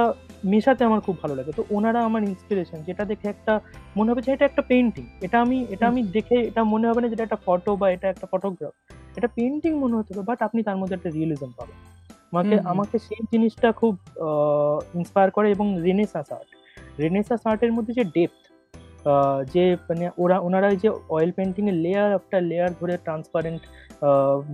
মেশাতে 0.52 0.82
আমার 0.88 1.00
খুব 1.06 1.16
ভালো 1.22 1.34
লাগে। 1.38 1.52
তো 1.58 1.62
ওনারা 1.76 2.00
আমার 2.08 2.22
ইন্সপিরেশন 2.32 2.78
যেটা 2.88 3.04
দেখে 3.04 3.26
একটা 3.28 3.54
মনে 3.96 4.08
হবে 4.10 4.22
যে 4.26 4.30
এটা 4.32 4.44
একটা 4.44 4.62
পেইন্টিং। 4.62 5.04
এটা 5.26 5.36
আমি 5.44 5.56
এটা 5.74 5.84
আমি 5.92 6.00
দেখে 6.16 6.36
এটা 6.50 6.62
মনে 6.72 6.86
হবে 6.88 7.00
না 7.02 7.08
যেটা 7.12 7.24
একটা 7.26 7.40
ফটো 7.46 7.72
বা 7.80 7.86
এটা 7.96 8.06
একটা 8.08 8.26
ফটোগ্রাফ। 8.32 8.74
এটা 9.18 9.28
পেইন্টিং 9.36 9.72
মনে 9.82 9.94
হতে 9.98 10.10
হবে 10.12 10.26
বাট 10.30 10.38
আপনি 10.42 10.60
তার 10.68 10.76
মধ্যে 10.80 10.94
একটা 10.98 11.10
রিয়েলিজম 11.10 11.50
পাবেন। 11.58 11.78
আমাকে। 12.32 12.54
আমাকে 12.72 12.96
সেই 13.06 13.22
জিনিসটা 13.32 13.68
খুব 13.80 13.94
ইন্সপায়ার 14.98 15.30
করে 15.36 15.48
এবং 15.50 15.66
রেনেসাঁস 15.86 16.28
আর্ট। 16.38 16.50
রেনেসাঁস 17.04 17.42
আর্টের 17.50 17.72
মধ্যে 17.72 17.92
যে 17.98 18.04
ডেপথ 18.16 18.42
যে 19.54 19.64
মানে 19.88 20.06
ওরা 20.22 20.36
ওনারা 20.46 20.68
যে 20.82 20.88
অয়েল 21.14 21.30
পেন্টিংয়ের 21.36 21.76
লেয়ার 21.84 22.10
আফটার 22.18 22.42
লেয়ার 22.50 22.70
ধরে 22.80 22.94
ট্রান্সপারেন্ট 23.06 23.62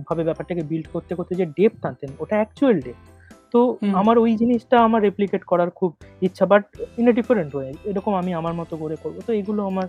ভাবে 0.07 0.23
ব্যাপারটাকে 0.23 0.63
বিল্ড 0.71 0.87
করতে, 0.93 1.11
করতে 1.15 1.33
যে 1.35 1.45
ডেপথ 1.57 1.81
আনতেন 1.89 2.09
ওটা 2.19 2.35
অ্যাকচুয়াল 2.35 2.77
ডেপথ। 2.81 3.07
তো 3.53 3.59
আমার 3.93 4.17
ওই 4.17 4.31
জিনিসটা 4.35 4.75
আমার 4.87 5.01
রেপ্লিকেট 5.01 5.43
করার 5.43 5.69
খুব 5.69 5.91
ইচ্ছা 6.21 6.45
but 6.45 6.63
in 6.97 7.05
a 7.09 7.13
different 7.19 7.51
way. 7.55 7.69
এরকম 7.89 8.13
আমি 8.15 8.31
আমার 8.33 8.53
মতো 8.53 8.73
করে 8.77 8.95
করব 9.03 9.15
তো 9.27 9.31
এগুলো 9.33 9.61
আমার 9.65 9.87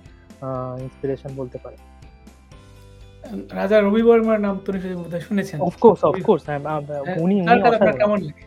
ইন্সপিরেশন 0.84 1.30
বলতে 1.36 1.58
পারে 1.58 1.76
রাজা 3.52 3.76
রবি 3.80 4.02
বর্মার 4.02 4.40
নাম 4.40 4.54
তো 4.64 4.68
নিশ্চয়ই 4.72 4.96
বোধহয় 4.96 5.20
শুনেছেন। 5.20 5.58
অফ 5.60 5.75
কোর্স, 5.76 6.00
অফ 6.04 6.16
কোর্স 6.22 6.42
হ্যাঁ, 6.48 6.58
বা 6.58 6.72
হ্যাঁ, 6.88 7.16
উনি। 7.25 7.36
কেমন 7.98 8.18
লাগে? 8.20 8.44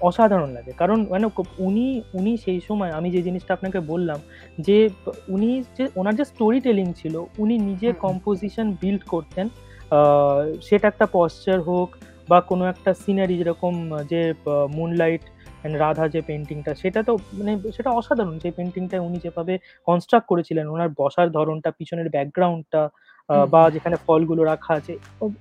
অসাধারণ 0.00 0.50
লাগে। 0.50 0.72
কারণ 0.72 1.06
মানে 1.10 1.26
উনি 1.58 1.86
উনি 2.14 2.36
সেই 2.36 2.60
সময় 2.60 2.90
আমি 2.90 3.10
যে 3.10 3.22
জিনিসটা 3.22 3.52
আপনাকে 3.54 3.78
বললাম 3.80 4.18
যে 4.58 4.78
উনি 5.28 5.50
যে 5.76 5.84
উনার 5.96 6.14
যে 6.14 6.24
স্টোরি 6.24 6.58
টেলিং 6.60 6.86
ছিল, 6.92 7.14
উনি 7.38 7.54
নিজে। 7.58 7.88
কম্পোজিশন 7.92 8.66
বিল্ড 8.80 9.02
করতেন। 9.04 9.48
সেটা 10.60 10.86
একটা 10.88 11.06
পশ্চার 11.18 11.58
হোক 11.60 11.88
বা 12.28 12.38
কোনো 12.50 12.64
একটা 12.66 12.90
সিনারি 13.02 13.34
যেরকম 13.38 13.74
যে 14.12 14.20
'মুনলাইট 14.76 15.24
অ্যান্ড 15.60 15.76
রাধা' 15.78 16.08
যে 16.14 16.20
পেন্টিংটা 16.20 16.72
সেটা 16.74 17.00
তো 17.08 17.12
মানে 17.38 17.52
সেটা 17.76 17.90
অসাধারণ। 17.90 18.36
যে 18.44 18.50
পেইন্টিংটায় 18.50 19.02
উনি 19.08 19.18
যেভাবে 19.24 19.54
কনস্ট্রাক্ট 19.88 20.26
করেছিলেন, 20.28 20.66
ওনার 20.68 20.90
বসার 21.00 21.28
ধরনটা, 21.32 21.68
পিছনের 21.78 22.08
ব্যাকগ্রাউন্ডটা 22.14 22.82
বা 23.52 23.62
যেখানে 23.70 23.96
ফলগুলো 24.06 24.42
রাখা 24.44 24.72
আছে। 24.74 24.92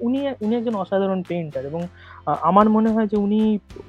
উনি 0.05 0.19
উনি 0.41 0.53
একজন 0.55 0.75
অসাধারণ 0.75 1.19
পেন্টার 1.29 1.63
এবং 1.65 1.81
আমার 2.49 2.67
মনে 2.69 2.89
হয় 2.95 3.07
যে 3.07 3.17
উনি 3.17 3.39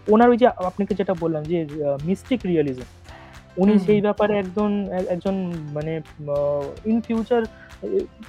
ওনার 0.09 0.29
ওই 0.33 0.39
যে 0.43 0.47
আপনাকে 0.71 0.93
যেটা 0.95 1.15
বললাম 1.15 1.43
যে 1.43 1.59
মিস্টিক 2.05 2.41
রিয়ালিজম 2.51 2.89
উনি। 3.57 3.75
সেই 3.87 4.01
ব্যাপারে 4.07 4.33
একজন 4.43 4.71
একজন 5.15 5.35
মানে 5.77 5.93
ইন 6.91 6.97
ফিউচার 7.07 7.43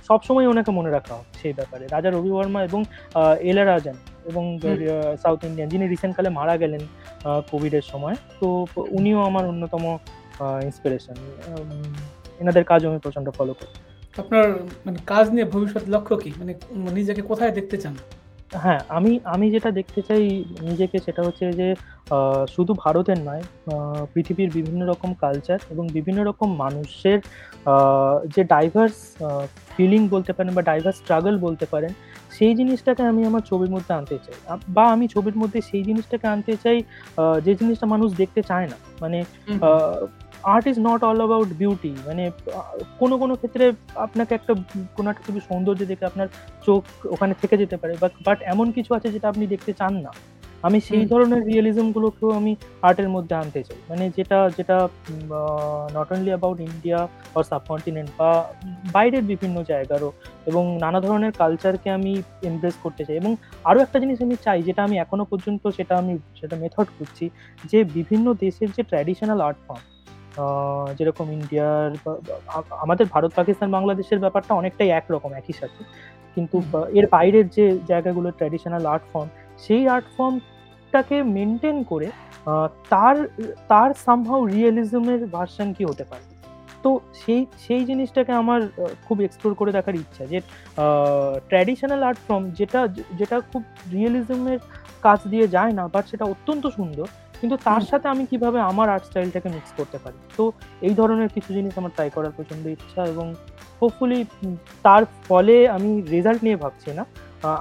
সবসময় 0.08 0.48
ওনাকে 0.52 0.72
মনে 0.72 0.90
রাখা 0.92 1.14
হবে 1.18 1.32
সেই 1.42 1.54
ব্যাপারে। 1.54 1.84
রাজা 1.88 2.10
রবি 2.10 2.32
বর্মা 2.38 2.60
এবং 2.70 2.82
আ 3.16 3.22
ইলারাজান 3.52 3.98
এবং 4.30 4.44
সাউথ 5.24 5.42
ইন্ডিয়ান 5.44 5.70
যিনি 5.70 5.86
রিসেন্টকালে 5.88 6.30
মারা 6.40 6.56
গেলেন 6.58 6.84
কোভিডের 7.52 7.86
সময়। 7.92 8.16
তো 8.40 8.48
উনিও 8.98 9.20
আমার 9.30 9.44
অন্যতম 9.52 9.84
ইন্সপিরেশন। 10.68 11.16
এনাদের 12.42 12.64
কাজও 12.72 12.88
আমি 12.92 13.00
প্রচণ্ড 13.06 13.28
ফলো 13.38 13.54
করি। 13.60 13.74
আপনার 14.18 14.46
মানে 14.86 14.98
কাজ 15.12 15.26
নিয়ে 15.36 15.46
ভবিষ্যৎ 15.54 15.84
লক্ষ্য 15.96 16.16
কি? 16.24 16.30
মানে 16.40 16.52
নিজেকে 16.98 17.22
কোথায় 17.22 17.52
দেখতে 17.52 17.78
চান? 17.84 17.96
হ্যাঁ, 18.54 18.82
আমি 18.90 19.12
আমি 19.26 19.46
যেটা 19.52 19.70
দেখতে 19.72 20.02
চাই 20.02 20.24
নিজেকে 20.62 20.98
সেটা 21.00 21.22
হচ্ছে 21.24 21.46
যে 21.54 21.68
শুধু 22.48 22.72
ভারতের 22.76 23.20
নয়, 23.26 23.44
পৃথিবীর 24.14 24.50
বিভিন্ন 24.52 24.82
রকম 24.88 25.12
কালচার 25.22 25.60
এবং 25.70 25.86
বিভিন্ন 25.90 26.20
রকম 26.24 26.50
মানুষের 26.56 27.20
যে 28.36 28.42
ডাইভার্স 28.46 28.98
ফিলিং 29.72 30.02
বলতে 30.10 30.32
পারেন 30.34 30.52
বা 30.54 30.62
ডাইভার্স 30.62 30.98
স্ট্রাগল 30.98 31.36
বলতে 31.38 31.66
পারেন, 31.66 31.92
সেই 32.32 32.54
জিনিসটাকে 32.56 33.04
আমি 33.04 33.22
আমার 33.30 33.44
ছবির 33.50 33.72
মধ্যে 33.72 33.92
আনতে 33.94 34.18
চাই। 34.20 34.38
বা 34.68 34.84
আমি 34.96 35.06
ছবির 35.08 35.38
মধ্যে 35.38 35.60
সেই 35.70 35.84
জিনিসটাকে 35.84 36.28
আনতে 36.28 36.54
চাই 36.58 36.78
যে 37.46 37.52
জিনিসটা 37.62 37.86
মানুষ 37.86 38.10
দেখতে 38.14 38.42
চায় 38.42 38.68
না। 38.68 38.78
মানে। 39.02 39.20
Art 40.44 40.66
is 40.68 40.78
not 40.80 41.02
all 41.04 41.18
about 41.18 41.50
beauty 41.62 41.92
মানে 42.08 42.24
কোনো, 43.00 43.16
কোনো 43.18 43.34
ক্ষেত্রে 43.36 43.66
আপনাকে 43.96 44.32
একটা 44.36 44.54
কোনো 44.98 45.08
একটা 45.10 45.24
ছবির 45.28 45.48
সৌন্দর্য 45.50 45.82
দেখে 45.92 46.06
আপনার 46.06 46.28
চোখ 46.66 46.82
ওখানে 47.06 47.34
থেকে 47.42 47.56
যেতে 47.58 47.76
পারে। 47.78 47.94
বাট 48.04 48.14
বাট 48.28 48.40
এমন 48.54 48.68
কিছু 48.72 48.92
আছে 48.98 49.08
যেটা 49.16 49.28
আপনি 49.30 49.44
দেখতে 49.48 49.72
চান 49.74 49.94
না। 50.06 50.12
আমি 50.64 50.80
সেই 50.80 51.06
ধরনের 51.06 51.42
রিয়েলিজমগুলোকেও 51.50 52.30
আমি 52.32 52.56
আর্টের 52.82 53.10
মধ্যে 53.10 53.36
আনতে 53.36 53.62
চাই। 53.64 53.80
মানে 53.90 54.10
যেটা 54.18 54.50
যেটা 54.58 54.78
not 55.96 56.10
only 56.14 56.32
about 56.34 56.60
India 56.60 57.00
or 57.36 57.44
subcontinent 57.44 58.10
বা 58.20 58.30
বাইরের 58.94 59.24
বিভিন্ন 59.24 59.58
জায়গারও 59.64 60.10
এবং 60.48 60.64
নানা 60.84 61.00
ধরনের 61.00 61.32
কালচারকে 61.32 61.90
আমি 61.90 62.14
এমব্রেস 62.44 62.76
করতে 62.84 63.02
চাই 63.06 63.18
এবং 63.18 63.32
আরও 63.66 63.80
একটা 63.82 63.98
জিনিস 64.00 64.18
আমি 64.22 64.36
চাই 64.36 64.60
যেটা 64.64 64.82
আমি 64.84 64.96
এখনও 64.98 65.26
পর্যন্ত 65.26 65.64
সেটা 65.68 65.98
আমি 65.98 66.14
সেটা 66.40 66.56
মেথড 66.56 66.88
করছি 67.00 67.30
যে 67.72 67.80
বিভিন্ন 67.98 68.34
দেশের 68.44 68.70
যে 68.72 68.84
ট্র্যাডিশনাল 68.84 69.42
আর্ট 69.42 69.60
ফর্ম 69.68 69.84
যেরকম 70.98 71.28
ইন্ডিয়ার 71.38 71.90
আমাদের 72.84 73.06
ভারত, 73.14 73.32
পাকিস্তান, 73.40 73.70
বাংলাদেশের 73.78 74.20
ব্যাপারটা 74.24 74.52
অনেকটাই 74.60 74.90
একরকম 75.00 75.32
একই 75.40 75.56
সাথে। 75.62 75.82
কিন্তু 76.36 76.58
এর 76.98 77.06
বাইরের 77.16 77.48
যে 77.58 77.66
জায়গাগুলো 77.92 78.30
ট্র্যাডিশনাল 78.40 78.84
আর্ট 78.94 79.06
ফর্ম, 79.12 79.30
সেই 79.66 79.84
আর্ট 79.96 80.08
ফর্মটাকে 80.16 81.18
মেনটেন 81.36 81.78
করে 81.92 82.08
তার 82.92 83.16
তার 83.72 83.90
সামহাউ 84.06 84.42
রিয়ালিজম 84.54 85.06
এর 85.14 85.22
ভার্শন 85.36 85.68
কি 85.78 85.84
হতে 85.92 86.06
পারে? 86.12 86.26
তো 86.84 86.90
সেই 87.22 87.42
সেই 87.66 87.84
জিনিসটাকে 87.90 88.32
আমার 88.42 88.62
খুব 89.06 89.18
এক্সপ্লোর 89.28 89.54
করে 89.60 89.72
দেখার 89.78 89.96
ইচ্ছা 90.04 90.24
যে 90.32 90.40
ট্র্যাডিশনাল 91.50 92.02
আর্ট 92.08 92.20
ফর্ম 92.26 92.44
যেটা 92.60 92.80
যেটা 93.20 93.38
খুব 93.52 93.64
রিয়ালিজম 93.94 94.42
এর 94.54 94.60
কাছ 95.06 95.20
দিয়ে 95.32 95.46
যায় 95.56 95.74
না 95.80 95.84
বাট 95.94 96.04
সেটা 96.12 96.26
অত্যন্ত 96.34 96.64
সুন্দর। 96.78 97.08
কিন্তু 97.42 97.58
তার 97.64 97.82
সাথে 97.82 98.08
আমি 98.08 98.26
কীভাবে 98.26 98.60
আমার 98.60 98.90
আর্ট 98.90 99.06
স্টাইলটাকে 99.06 99.50
মিক্স 99.50 99.72
করতে 99.78 99.98
পারি। 99.98 100.18
তো 100.38 100.52
এই 100.82 100.94
ধরনের 100.94 101.30
কিছু 101.30 101.54
জিনিস 101.54 101.78
আমার 101.78 101.92
ট্রাই 101.96 102.10
করার 102.10 102.32
প্রচণ্ড 102.32 102.68
ইচ্ছা 102.68 103.06
এবং 103.06 103.36
হোপফুলি 103.82 104.26
তার 104.84 105.06
ফলে 105.28 105.70
আমি 105.70 106.02
রেজাল্ট 106.02 106.44
নিয়ে 106.44 106.56
ভাবছি 106.56 106.92
না। 106.94 107.06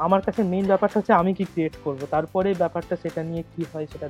আমার 0.07 0.21
কাছে 0.23 0.43
মেইন 0.43 0.67
ব্যাপারটা 0.67 1.00
হচ্ছে 1.00 1.12
আমি 1.12 1.35
কি 1.35 1.45
ক্রিয়েট 1.45 1.73
করব। 1.85 2.00
তারপরে 2.11 2.55
ব্যাপারটা 2.55 2.97
সেটা 3.02 3.23
নিয়ে 3.23 3.43
কি 3.57 3.64
হয় 3.73 3.87
সেটা। 3.93 4.07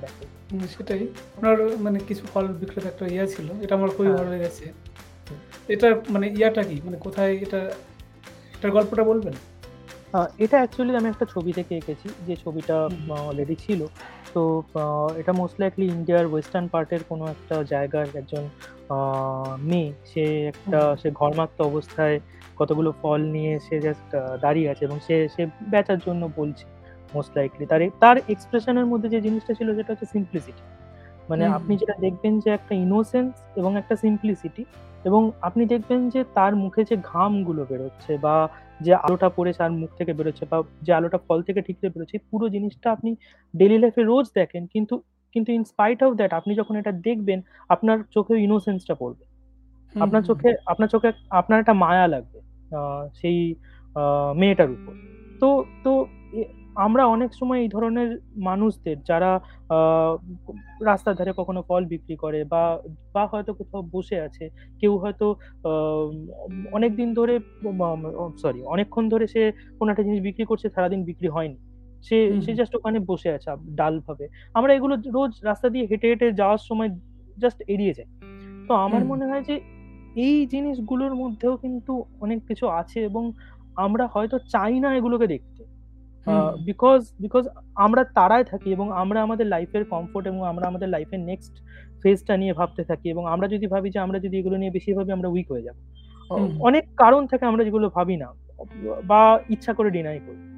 হুম, 0.52 0.60
সেটাই। 0.76 1.06
আপনার 1.36 1.56
মানে 1.78 1.98
কিছু 2.08 2.26
ফল 2.34 2.46
বিক্রেতা 2.46 2.88
একটা 2.88 3.06
ইয়া 3.06 3.26
ছিল। 3.26 3.48
এটা 3.62 3.74
আমার 3.74 3.90
খুবই 3.90 4.06
হ্যাঁ। 4.06 4.18
ভালো 4.18 4.30
লেগেছে। 4.30 4.72
এটা 5.68 5.88
মানে 6.10 6.26
ইয়াটা 6.28 6.62
কি? 6.62 6.80
মানে 6.84 6.96
কোথায় 6.96 7.32
এটা 7.36 7.60
এটার 8.54 8.70
গল্পটা 8.70 9.04
বলবেন? 9.04 9.32
এটা 10.44 10.56
অ্যাকচুয়ালি 10.60 10.92
আমি 11.00 11.08
একটা 11.08 11.26
ছবি 11.34 11.52
থেকে 11.58 11.72
এঁকেছি। 11.80 12.08
যে 12.26 12.34
ছবিটা 12.44 12.76
অলরেডি 13.28 13.56
ছিল। 13.64 13.80
তো 14.34 14.42
এটা 15.20 15.32
মোস্ট 15.40 15.56
লাইকলি 15.62 15.86
ইন্ডিয়ার 15.96 16.24
ওয়েস্টার্ন 16.26 16.66
পার্ট 16.72 16.90
এর 16.92 17.02
কোনো 17.08 17.24
একটা 17.34 17.56
জায়গার 17.72 18.06
একজন 18.20 18.44
মেয়ে। 19.70 19.90
সে 20.10 20.24
একটা 20.52 20.80
সে 21.02 21.08
ঘর্মাক্ত 21.20 21.58
অবস্থায় 21.70 22.16
কতগুলো 22.60 22.90
ফল 23.02 23.20
নিয়ে 23.36 23.52
সে 23.66 23.76
জাস্ট 23.86 24.10
দাঁড়িয়ে 24.44 24.68
আছে 24.72 24.82
এবং 24.88 24.98
সে 25.06 25.16
সে 25.34 25.42
বেচার 25.72 25.98
জন্য 26.06 26.22
বলছে 26.36 26.64
মোস্ট 27.14 27.30
লাইকলি। 27.38 27.64
তার 27.72 27.80
তার 28.00 28.16
এক্সপ্রেশন 28.34 28.74
এর 28.78 28.86
মধ্যে 28.92 29.08
যে 29.14 29.18
জিনিসটা 29.26 29.52
ছিল 29.58 29.68
সেটা 29.78 29.90
হচ্ছে 29.92 30.08
সিম্পলিসিটি। 30.14 30.62
মানে 31.30 31.44
আপনি 31.56 31.72
যেটা 31.80 31.94
দেখবেন 32.00 32.34
যে 32.44 32.50
একটা 32.58 32.74
ইনোসেন্স 32.86 33.32
এবং 33.60 33.70
একটা 33.80 33.94
সিম্পলিসিটি 33.96 34.64
এবং 35.08 35.22
আপনি 35.48 35.62
দেখবেন 35.72 36.00
যে 36.14 36.20
তার 36.34 36.52
মুখে 36.62 36.82
যে 36.90 36.96
ঘামগুলো 37.12 37.62
বেরোচ্ছে 37.70 38.12
বা 38.24 38.36
যে 38.86 38.92
আলোটা 39.06 39.28
পড়ে 39.36 39.52
তার 39.60 39.72
মুখ 39.80 39.90
থেকে 39.98 40.12
বেরোচ্ছে 40.18 40.44
বা 40.50 40.58
যে 40.86 40.92
আলোটা 40.98 41.18
ফল 41.26 41.38
থেকে 41.48 41.60
ঠিকরে 41.66 41.88
বেরোচ্ছে, 41.94 42.16
পুরো 42.30 42.46
জিনিসটা 42.54 42.88
আপনি 42.96 43.10
ডেলি 43.54 43.76
লাইফে 43.82 44.02
রোজ 44.02 44.26
দেখেন। 44.40 44.62
কিন্তু 44.74 44.94
কিন্তু 45.34 45.50
ইনস্পাইট 45.58 45.98
অফ 46.06 46.12
দ্যাট 46.18 46.32
আপনি 46.38 46.52
যখন 46.60 46.74
এটা 46.80 46.92
দেখবেন, 47.06 47.38
আপনার 47.74 47.98
চোখে 48.14 48.34
ইনোসেন্সটা 48.46 48.94
পড়বে। 49.02 49.24
আপনার 49.94 50.22
চোখে 50.28 50.50
আপনার 50.72 50.88
চোখে 50.94 51.10
আপনার 51.40 51.58
একটা 51.62 51.74
মায়া 51.84 52.06
লাগবে 52.14 52.38
সেই 53.20 53.38
মেয়েটার 54.40 54.70
উপর। 54.76 54.92
তো 55.40 55.48
তো 55.84 55.92
আমরা 56.76 57.02
অনেক 57.06 57.30
সময় 57.34 57.60
এই 57.60 57.68
ধরনের 57.68 58.08
মানুষদের 58.40 58.96
যারা 59.04 59.30
রাস্তার 60.80 61.14
ধারে 61.14 61.32
কখনো 61.36 61.60
ফল 61.68 61.82
বিক্রি 61.84 62.16
করে 62.16 62.40
বা 62.44 62.62
বা 63.14 63.22
হয়তো 63.26 63.52
কোথাও 63.54 63.82
বসে 63.92 64.16
আছে। 64.20 64.44
কেউ 64.82 64.92
হয়তো 64.98 65.26
আ 65.64 65.72
অনেকদিন 66.72 67.08
ধরে 67.14 67.34
সরি 68.36 68.60
অনেকক্ষণ 68.66 69.04
ধরে 69.08 69.24
সে 69.26 69.42
কোনো 69.78 69.88
একটা 69.92 70.04
জিনিস 70.04 70.20
বিক্রি 70.20 70.44
করছে, 70.44 70.66
সারাদিন 70.68 71.00
বিক্রি 71.04 71.28
হয়নি। 71.28 71.58
সে 72.04 72.16
সে 72.40 72.50
জাস্ট 72.54 72.72
ওখানে 72.74 72.98
বসে 73.10 73.28
আছে 73.30 73.48
আব 73.50 73.60
ডালভাবে। 73.78 74.24
আমরা 74.54 74.70
এগুলো 74.74 74.94
রোজ 75.16 75.32
রাস্তা 75.44 75.68
দিয়ে 75.68 75.84
হেঁটে, 75.90 76.06
হেঁটে 76.08 76.26
যাওয়ার 76.32 76.60
সময় 76.68 76.90
জাস্ট 77.36 77.58
এড়িয়ে 77.68 77.92
যাই। 77.92 78.08
তো 78.68 78.72
আমার 78.86 79.02
মনে 79.04 79.24
হয় 79.26 79.42
যে 79.42 79.54
এই 80.16 80.36
জিনিসগুলোর 80.46 81.14
মধ্যেও 81.14 81.54
কিন্তু 81.56 81.92
অনেক 82.20 82.38
কিছু 82.48 82.64
আছে 82.80 82.98
এবং 83.04 83.24
আমরা 83.76 84.04
হয়তো 84.14 84.36
চাই 84.54 84.74
না 84.80 84.88
এগুলোকে 84.94 85.26
দেখতে। 85.26 85.51
বিকজ 86.64 87.12
বিকজ 87.20 87.48
আমরা 87.74 88.04
তারায় 88.04 88.44
থাকি 88.44 88.72
এবং 88.72 88.92
আমরা 88.92 89.22
আমাদের 89.22 89.46
লাইফের 89.46 89.84
কমফোর্ট 89.84 90.26
এবং 90.26 90.46
আমরা 90.46 90.66
আমাদের 90.66 90.88
লাইফের 90.88 91.20
নেক্সট 91.20 91.52
ফেজটা 92.02 92.36
নিয়ে 92.36 92.52
ভাবতে 92.52 92.84
থাকি 92.84 93.10
এবং 93.10 93.26
আমরা 93.26 93.48
যদি 93.48 93.66
ভাবি 93.66 93.90
যে 93.90 93.98
আমরা 93.98 94.18
যদি 94.18 94.38
এগুলো 94.38 94.56
নিয়ে 94.56 94.70
বেশি 94.70 94.92
ভাবি 94.94 95.12
আমরা 95.12 95.28
উইক 95.28 95.52
হয়ে 95.52 95.62
যাব। 95.62 95.74
অনেক 96.60 96.84
কারণ 96.96 97.26
থাকে 97.26 97.44
আমরা 97.44 97.64
যেগুলো 97.64 97.90
ভাবি 97.94 98.16
না 98.16 98.32
বা 99.04 99.40
ইচ্ছা 99.48 99.72
করে 99.74 99.90
ডিনাই 99.90 100.20
করি। 100.26 100.51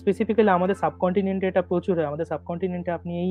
স্পেসিফিক্যালি 0.00 0.50
আমাদের 0.50 0.76
সাবকন্টিনেন্টে 0.82 1.46
এটা 1.48 1.62
প্রচুর 1.62 1.94
হয়। 1.98 2.08
আমাদের 2.10 2.26
সাবকন্টিনেন্টে 2.26 2.90
আপনি 2.90 3.12
এই 3.24 3.30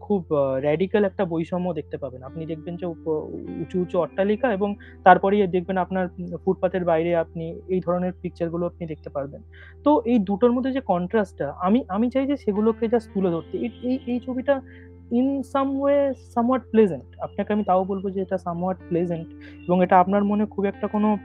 খুব 0.00 0.22
র‍্যাডিক্যাল 0.66 1.02
একটা 1.04 1.24
বৈষম্য 1.24 1.66
দেখতে 1.74 1.96
পাবেন। 1.98 2.20
আপনি 2.22 2.42
দেখবেন 2.46 2.74
যে 2.80 2.86
উঁচু, 3.62 3.76
উঁচু 3.82 3.96
অট্টালিকা 3.98 4.48
এবং 4.52 4.70
তারপরেই 5.04 5.40
দেখবেন 5.46 5.76
আপনার 5.78 6.04
ফুটপাথের 6.44 6.66
ফুটপাতের 6.66 6.84
বাইরে 6.84 7.10
আপনি 7.16 7.44
এই 7.68 7.80
ধরনের 7.80 8.12
পিকচারগুলো 8.22 8.64
আপনি 8.66 8.84
দেখতে 8.86 9.10
পারবেন। 9.10 9.40
তো 9.84 9.90
এই 10.04 10.18
দুটোর 10.18 10.52
মধ্যে 10.52 10.72
যে 10.72 10.82
কন্ট্রাস্টটা 10.92 11.46
আমি 11.66 11.78
আমি 11.88 12.06
চাই 12.10 12.26
যে 12.26 12.36
সেগুলোকে 12.36 12.84
জাস্ট 12.88 13.08
তুলে 13.14 13.30
ধরতে। 13.30 13.54
এই 13.58 13.96
এই 14.06 14.18
ছবিটা 14.26 14.54
in 15.10 15.42
some 15.42 15.80
way 15.80 16.10
somewhat 16.10 16.60
pleasant. 16.70 17.04
আপনাকে 17.20 17.52
আমি 17.52 17.64
তাও 17.64 17.84
বলব 17.84 18.10
যে 18.10 18.20
এটা 18.20 18.36
somewhat 18.36 18.76
প্লেজেন্ট 18.88 19.28
এবং 19.68 19.82
এটা 19.82 20.00
আপনার 20.00 20.24
মনে 20.24 20.46
খুব 20.46 20.64
একটা 20.64 20.86
কোনো 20.86 21.18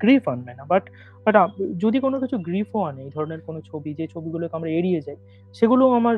গ্রিফ 0.00 0.28
আনবে 0.28 0.54
না। 0.54 0.64
বাট 0.64 0.90
বাট 1.26 1.36
যদি 1.78 2.00
কোনো 2.00 2.20
কিছু 2.20 2.38
গ্রিফও 2.38 2.82
আনে 2.82 3.02
এই 3.02 3.10
ধরনের 3.14 3.40
কোনো 3.40 3.60
ছবি, 3.60 3.94
যে 3.94 4.06
ছবিগুলোকে 4.06 4.56
আমরা 4.56 4.70
এড়িয়ে 4.70 5.00
যাই, 5.00 5.16
সেগুলোও 5.54 5.92
আমার 5.92 6.16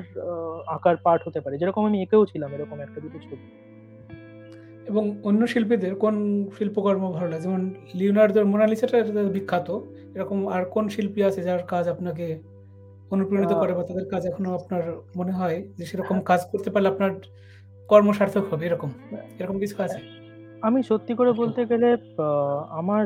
আঁকার 0.66 0.96
পার্ট 0.96 1.28
হতে 1.28 1.40
পারে। 1.40 1.58
যেরকম 1.58 1.86
আমি 1.86 2.02
এঁকেও 2.02 2.26
ছিলাম 2.26 2.52
এরকম 2.52 2.80
একটা 2.80 3.00
দুটো 3.00 3.18
ছবি। 3.18 3.72
এবং 4.88 5.16
অন্য 5.24 5.46
শিল্পীদের 5.46 5.94
কোন 5.94 6.44
শিল্পকর্ম 6.58 7.12
ভালো 7.12 7.28
লাগে? 7.30 7.42
যেমন 7.42 7.74
লিওনার্দোর 7.94 8.44
মোনালিসাটা 8.44 9.04
বিখ্যাত। 9.04 9.80
এরকম 10.14 10.48
আর 10.48 10.64
কোন 10.64 10.88
শিল্পী 10.88 11.22
আছে 11.22 11.42
যার 11.42 11.62
কাজ 11.62 11.88
আপনাকে 11.88 12.51
অনুপ্রাণিত 13.14 13.52
করে 13.60 13.72
বা 13.78 13.82
তাদের 13.90 14.06
কাজ 14.12 14.22
এখনও 14.30 14.50
আপনার 14.58 14.82
মনে 15.18 15.32
হয় 15.38 15.56
যে 15.78 15.84
সেরকম। 15.90 16.16
কাজ 16.30 16.40
করতে 16.50 16.68
পারলে 16.72 16.88
আপনার 16.92 17.12
কর্ম 17.90 18.08
সার্থক 18.18 18.44
হবে 18.52 18.64
এরকম? 18.68 18.90
এরকম 19.40 19.56
কিছু 19.62 19.76
আছে? 19.86 20.00
আমি 20.68 20.80
সত্যি 20.90 21.12
করে 21.18 21.30
বলতে 21.40 21.60
গেলে 21.70 21.88
আমার 22.80 23.04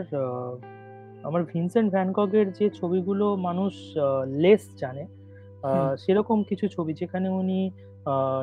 আমার 1.29 1.43
ভিনসেন্ট 1.53 1.89
ভ্যান 1.95 2.09
গগের 2.19 2.47
যে 2.59 2.67
ছবিগুলো 2.79 3.27
মানুষ 3.49 3.73
লেস 4.43 4.63
জানে, 4.83 5.05
সেরকম 6.05 6.39
কিছু 6.51 6.65
ছবি 6.75 6.93
যেখানে 7.01 7.29
উনি 7.41 7.61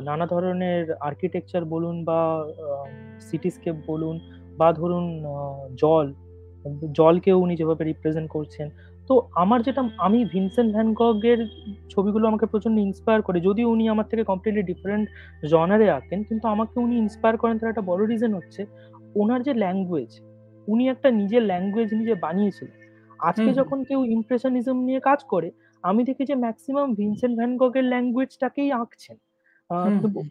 নানা 0.09 0.25
ধরনের 0.33 0.83
আর্কিটেকচার 1.09 1.63
বলুন 1.73 1.95
বা 2.09 2.19
সিটিস্কেপ 3.29 3.75
বলুন 3.91 4.15
বা 4.59 4.67
ধরুন 4.79 5.05
জল, 5.81 6.07
জলকেও 6.99 7.37
উনি 7.45 7.53
যেভাবে 7.59 7.83
রিপ্রেজেন্ট 7.83 8.29
করছেন। 8.35 8.67
তো 9.07 9.13
আমার 9.35 9.59
যেটা 9.63 9.81
আমি 9.97 10.25
ভিনসেন্ট 10.25 10.69
ভ্যান 10.73 10.93
গগের 10.93 11.39
ছবিগুলো 11.89 12.27
আমাকে 12.27 12.45
প্রচণ্ড 12.45 12.79
ইন্সপায়ার 12.79 13.21
করে। 13.21 13.39
যদিও 13.39 13.67
উনি 13.69 13.83
আমার 13.89 14.07
থেকে 14.11 14.23
কমপ্লিটলি 14.23 14.63
ডিফারেন্ট 14.63 15.05
জনারে 15.51 15.87
আঁকেন। 15.89 16.23
কিন্তু 16.23 16.45
আমাকে 16.47 16.75
উনি 16.79 16.95
ইন্সপায়ার 16.97 17.35
করেন 17.37 17.55
তার 17.59 17.69
একটা 17.69 17.81
বড় 17.81 18.01
রিজন 18.05 18.33
হচ্ছে 18.33 18.61
ওনার 19.15 19.43
যে 19.43 19.53
ল্যাঙ্গুয়েজ, 19.53 20.11
উনি 20.67 20.83
একটা 20.89 21.11
নিজের 21.11 21.43
ল্যাঙ্গুয়েজ 21.51 21.89
নিজে 21.93 22.15
বানিয়েছিলেন। 22.15 22.77
আজকে। 23.19 23.49
যখন 23.59 23.83
কেউ 23.83 23.99
ইমপ্রেশনিজম 24.05 24.77
নিয়ে 24.87 24.99
কাজ 24.99 25.19
করে, 25.23 25.49
আমি 25.83 26.03
দেখি 26.03 26.23
যে 26.25 26.35
ম্যাক্সিমাম 26.35 26.87
ভিনসেন্ট 26.93 27.33
ভ্যান 27.37 27.51
গগের 27.57 27.83
ল্যাঙ্গুয়েজটাকেই 27.83 28.71
আঁকছেন। 28.71 29.17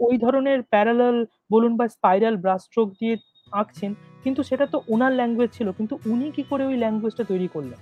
ওই 0.06 0.16
ধরনের 0.18 0.58
প্যারালাল 0.62 1.16
বলুন 1.50 1.72
বা 1.76 1.86
স্পাইরাল 1.88 2.36
ব্রাশ 2.36 2.60
স্ট্রোক 2.62 2.88
দিয়ে 3.00 3.14
আঁকছেন। 3.52 3.90
কিন্তু 4.24 4.42
সেটা 4.42 4.66
তো 4.66 4.78
ওনার 4.88 5.12
ল্যাঙ্গুয়েজ 5.12 5.50
ছিল। 5.52 5.68
কিন্তু 5.72 5.94
উনি 6.12 6.26
কি 6.36 6.42
করে 6.50 6.64
ওই 6.66 6.76
ল্যাঙ্গুয়েজটা 6.76 7.24
তৈরি 7.24 7.48
করলেন? 7.54 7.80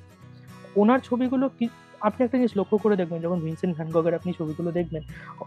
উনার 0.77 1.01
ছবিগুলো 1.01 1.49
কি 1.59 1.69
আপনি 2.09 2.25
একটা 2.25 2.39
জিনিস 2.39 2.57
লক্ষ্য 2.57 2.77
করে 2.79 2.97
দেখবেন 2.97 3.21
যখন 3.21 3.39
ভিনসেন্ট 3.41 3.77
ভ্যান 3.77 3.89
গগের 3.95 4.15
আপনি 4.15 4.33
ছবিগুলো 4.33 4.71
দেখবেন, 4.79 5.03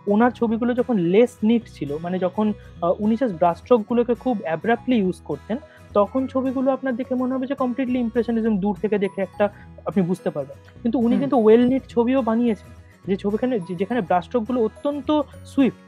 উনার 0.07 0.31
ছবিগুলো 0.31 0.73
যখন 0.73 0.95
লেস 0.97 1.33
নিট 1.43 1.63
ছিল, 1.75 1.97
মানে 2.03 2.19
যখন 2.19 2.53
উনি 2.99 3.15
জাস্ট 3.19 3.35
ব্রাশ 3.39 3.57
স্ট্রোক 3.57 3.81
খুব 4.23 4.35
অ্যাব্রাপ্টলি 4.43 4.95
ইউস 4.99 5.19
করতেন, 5.21 5.57
তখন 5.93 6.27
ছবিগুলো 6.27 6.71
আপনার 6.71 6.93
দেখে 6.99 7.15
মনে 7.15 7.33
হবে 7.33 7.45
যে 7.47 7.55
কমপ্লিটলি 7.55 7.99
ইমপ্রেশনিজম 7.99 8.57
দূর 8.57 8.75
থেকে 8.81 8.97
দেখে 8.97 9.21
একটা 9.21 9.49
আপনি 9.85 10.01
বুঝতে 10.09 10.29
পারবেন। 10.29 10.57
কিন্তু 10.83 10.99
উনি 10.99 11.17
কিন্তু 11.17 11.37
ওয়েল 11.43 11.63
নিট 11.71 11.83
ছবিও 11.87 12.21
বানিয়েছেন। 12.21 12.71
যে 13.07 13.15
ছবিখানে 13.17 13.59
যেখানে 13.81 14.01
ব্রাশ 14.01 14.25
স্ট্রোকগুলো 14.25 14.59
অত্যন্ত 14.67 15.21
সুইফট 15.53 15.87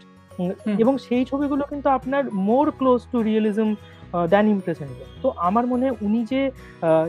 এবং 0.83 0.97
সেই 0.97 1.25
ছবিগুলো 1.25 1.63
কিন্তু 1.71 1.89
আপনার 1.89 2.23
more 2.49 2.71
close 2.71 3.01
to 3.11 3.17
realism 3.21 3.75
than 4.29 4.47
impressionism. 4.47 5.09
তো 5.21 5.27
আমার 5.37 5.67
মনে 5.67 5.83
হয় 5.85 5.97
উনি 6.01 6.25
যে 6.25 6.51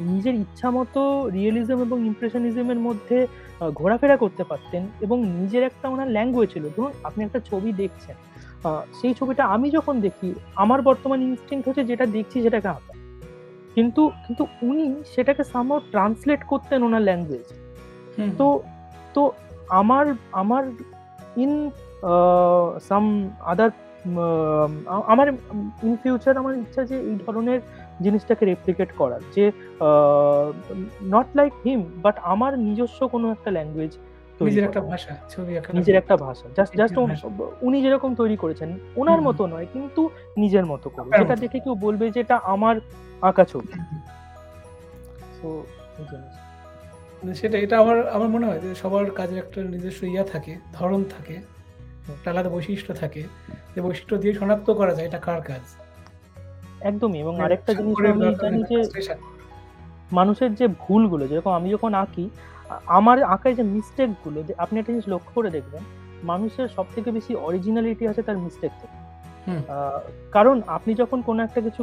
নিজের 0.02 0.34
ইচ্ছা 0.34 0.70
মতো 0.70 1.28
রিয়েলিজম 1.32 1.78
এবং 1.82 2.06
ইমপ্রেশনিজম 2.06 2.70
এর 2.70 2.78
মধ্যে 2.78 3.26
ঘোরাফেরা 3.74 4.16
করতে 4.16 4.44
পারতেন 4.44 4.82
এবং 5.00 5.18
নিজের 5.26 5.62
একটা 5.62 5.88
ওনার 5.88 6.08
ল্যাঙ্গুয়েজ 6.08 6.52
ছিল। 6.52 6.64
ধরুন 6.76 6.92
আপনি 7.04 7.24
একটা 7.24 7.40
ছবি 7.40 7.72
দেখছেন। 7.72 8.16
সেই 9.00 9.14
ছবিটা 9.14 9.42
আমি 9.44 9.70
যখন 9.70 10.00
দেখি, 10.00 10.34
আমার 10.56 10.82
বর্তমান 10.82 11.22
ইনস্টিংক্ট 11.22 11.68
হচ্ছে 11.68 11.84
যেটা 11.84 12.06
দেখছি 12.06 12.42
সেটাকে 12.42 12.68
আঁকা। 12.68 12.94
কিন্তু, 13.74 14.02
কিন্তু 14.26 14.46
উনি 14.62 14.84
সেটাকে 15.14 15.44
সামহাউ 15.44 15.80
ট্রান্সলেট 15.90 16.40
করতেন 16.46 16.82
ওনার 16.82 17.02
ল্যাঙ্গুয়েজ। 17.02 17.48
তো, 18.38 18.46
তো 19.14 19.32
আমার 19.68 20.14
আমার 20.32 20.64
ইন 21.36 21.52
সাম 22.88 23.04
আদার 23.40 23.70
আমার 25.06 25.28
ইন 25.82 25.96
ফিউচার 26.02 26.36
আমার 26.36 26.54
ইচ্ছা 26.56 26.84
যে 26.84 26.96
এই 27.00 27.18
ধরনের 27.26 27.60
জিনিসটাকে 28.02 28.44
রেপ্লিকেট 28.44 28.92
করার। 28.92 29.20
যে 29.36 29.52
নট 31.02 31.26
লাইক 31.34 31.52
হিম 31.64 31.80
বাট 31.96 32.16
আমার 32.22 32.58
নিজস্ব 32.58 33.08
কোনো 33.08 33.30
একটা 33.30 33.50
ল্যাঙ্গুয়েজ 33.50 33.92
নিজের 34.40 34.64
একটা 34.64 34.80
ভাষা, 34.80 35.16
ছবি 35.30 35.52
নিজের 35.74 35.94
একটা 35.94 36.16
ভাষা। 36.16 36.48
জাস্ট 36.56 36.76
জাস্ট 36.76 36.98
উন 37.62 37.82
যেরকম 37.82 38.14
তৈরি 38.14 38.36
করেছেন, 38.36 38.78
হুম। 38.96 39.20
মতো 39.20 39.46
নয় 39.46 39.66
কিন্তু 39.72 40.10
নিজের 40.36 40.66
মতো 40.66 40.90
করে। 40.90 41.18
যেটা 41.18 41.36
দেখে 41.36 41.58
কেউ 41.58 41.74
বলবে 41.74 42.10
যে 42.10 42.20
এটা 42.20 42.36
আমার 42.36 42.76
আঁকা 43.22 43.44
ছবি। 43.44 43.72
সো 45.42 45.48
মানে 47.22 47.34
সেটাই। 47.34 47.62
এটা 47.62 47.78
আমার 47.78 48.08
আমার 48.08 48.28
মনে 48.28 48.46
হয় 48.46 48.58
যে 48.58 48.74
সবার 48.74 49.10
কাজের 49.10 49.38
একটা 49.38 49.62
নিজস্ব 49.62 50.04
ইয়া 50.04 50.24
থাকে, 50.24 50.56
ধরন 50.72 51.04
থাকে। 51.04 51.55
একটা 52.14 52.30
আলাদা 52.30 52.48
বৈশিষ্ট্য 52.48 52.94
থাকে। 52.94 53.22
যে 53.74 53.80
বৈশিষ্ট্য 53.80 54.16
দিয়ে 54.16 54.34
শনাক্ত 54.34 54.70
করা 54.70 54.94
যায় 54.94 55.06
এটা 55.06 55.18
কার 55.18 55.40
কাজ। 55.40 55.64
একদমই 56.80 57.18
এবং 57.18 57.32
মানে 57.34 57.44
আরেকটা 57.44 57.74
স্বাক্ষরের 57.74 58.12
আমি 58.12 58.34
জানি 58.42 58.60
যে 58.70 58.78
মানুষের 60.12 60.54
যে 60.54 60.66
ভুলগুলো 60.68 61.24
যেরকম 61.26 61.52
আমি 61.52 61.70
যখন 61.70 61.94
আঁকি, 61.94 62.30
আমার 62.86 63.22
আঁকায় 63.22 63.54
যে 63.54 63.62
মিস্টেকগুলো 63.62 64.42
যে 64.42 64.54
আপনি 64.58 64.78
একটা 64.78 64.92
জিনিস 64.92 65.08
লক্ষ্য 65.08 65.32
করে 65.34 65.50
দেখবেন, 65.50 65.82
মানুষের 66.22 66.68
সব 66.68 66.86
থেকে 66.94 67.10
বেশি 67.10 67.32
অরিজিনালিটি 67.34 68.08
আছে 68.08 68.22
তার 68.22 68.38
মিস্টেক 68.38 68.72
থেকে। 68.80 68.96
কারণ 70.32 70.56
আপনি 70.66 70.94
যখন 70.94 71.22
কোনো 71.22 71.40
একটা 71.42 71.60
কিছু 71.60 71.82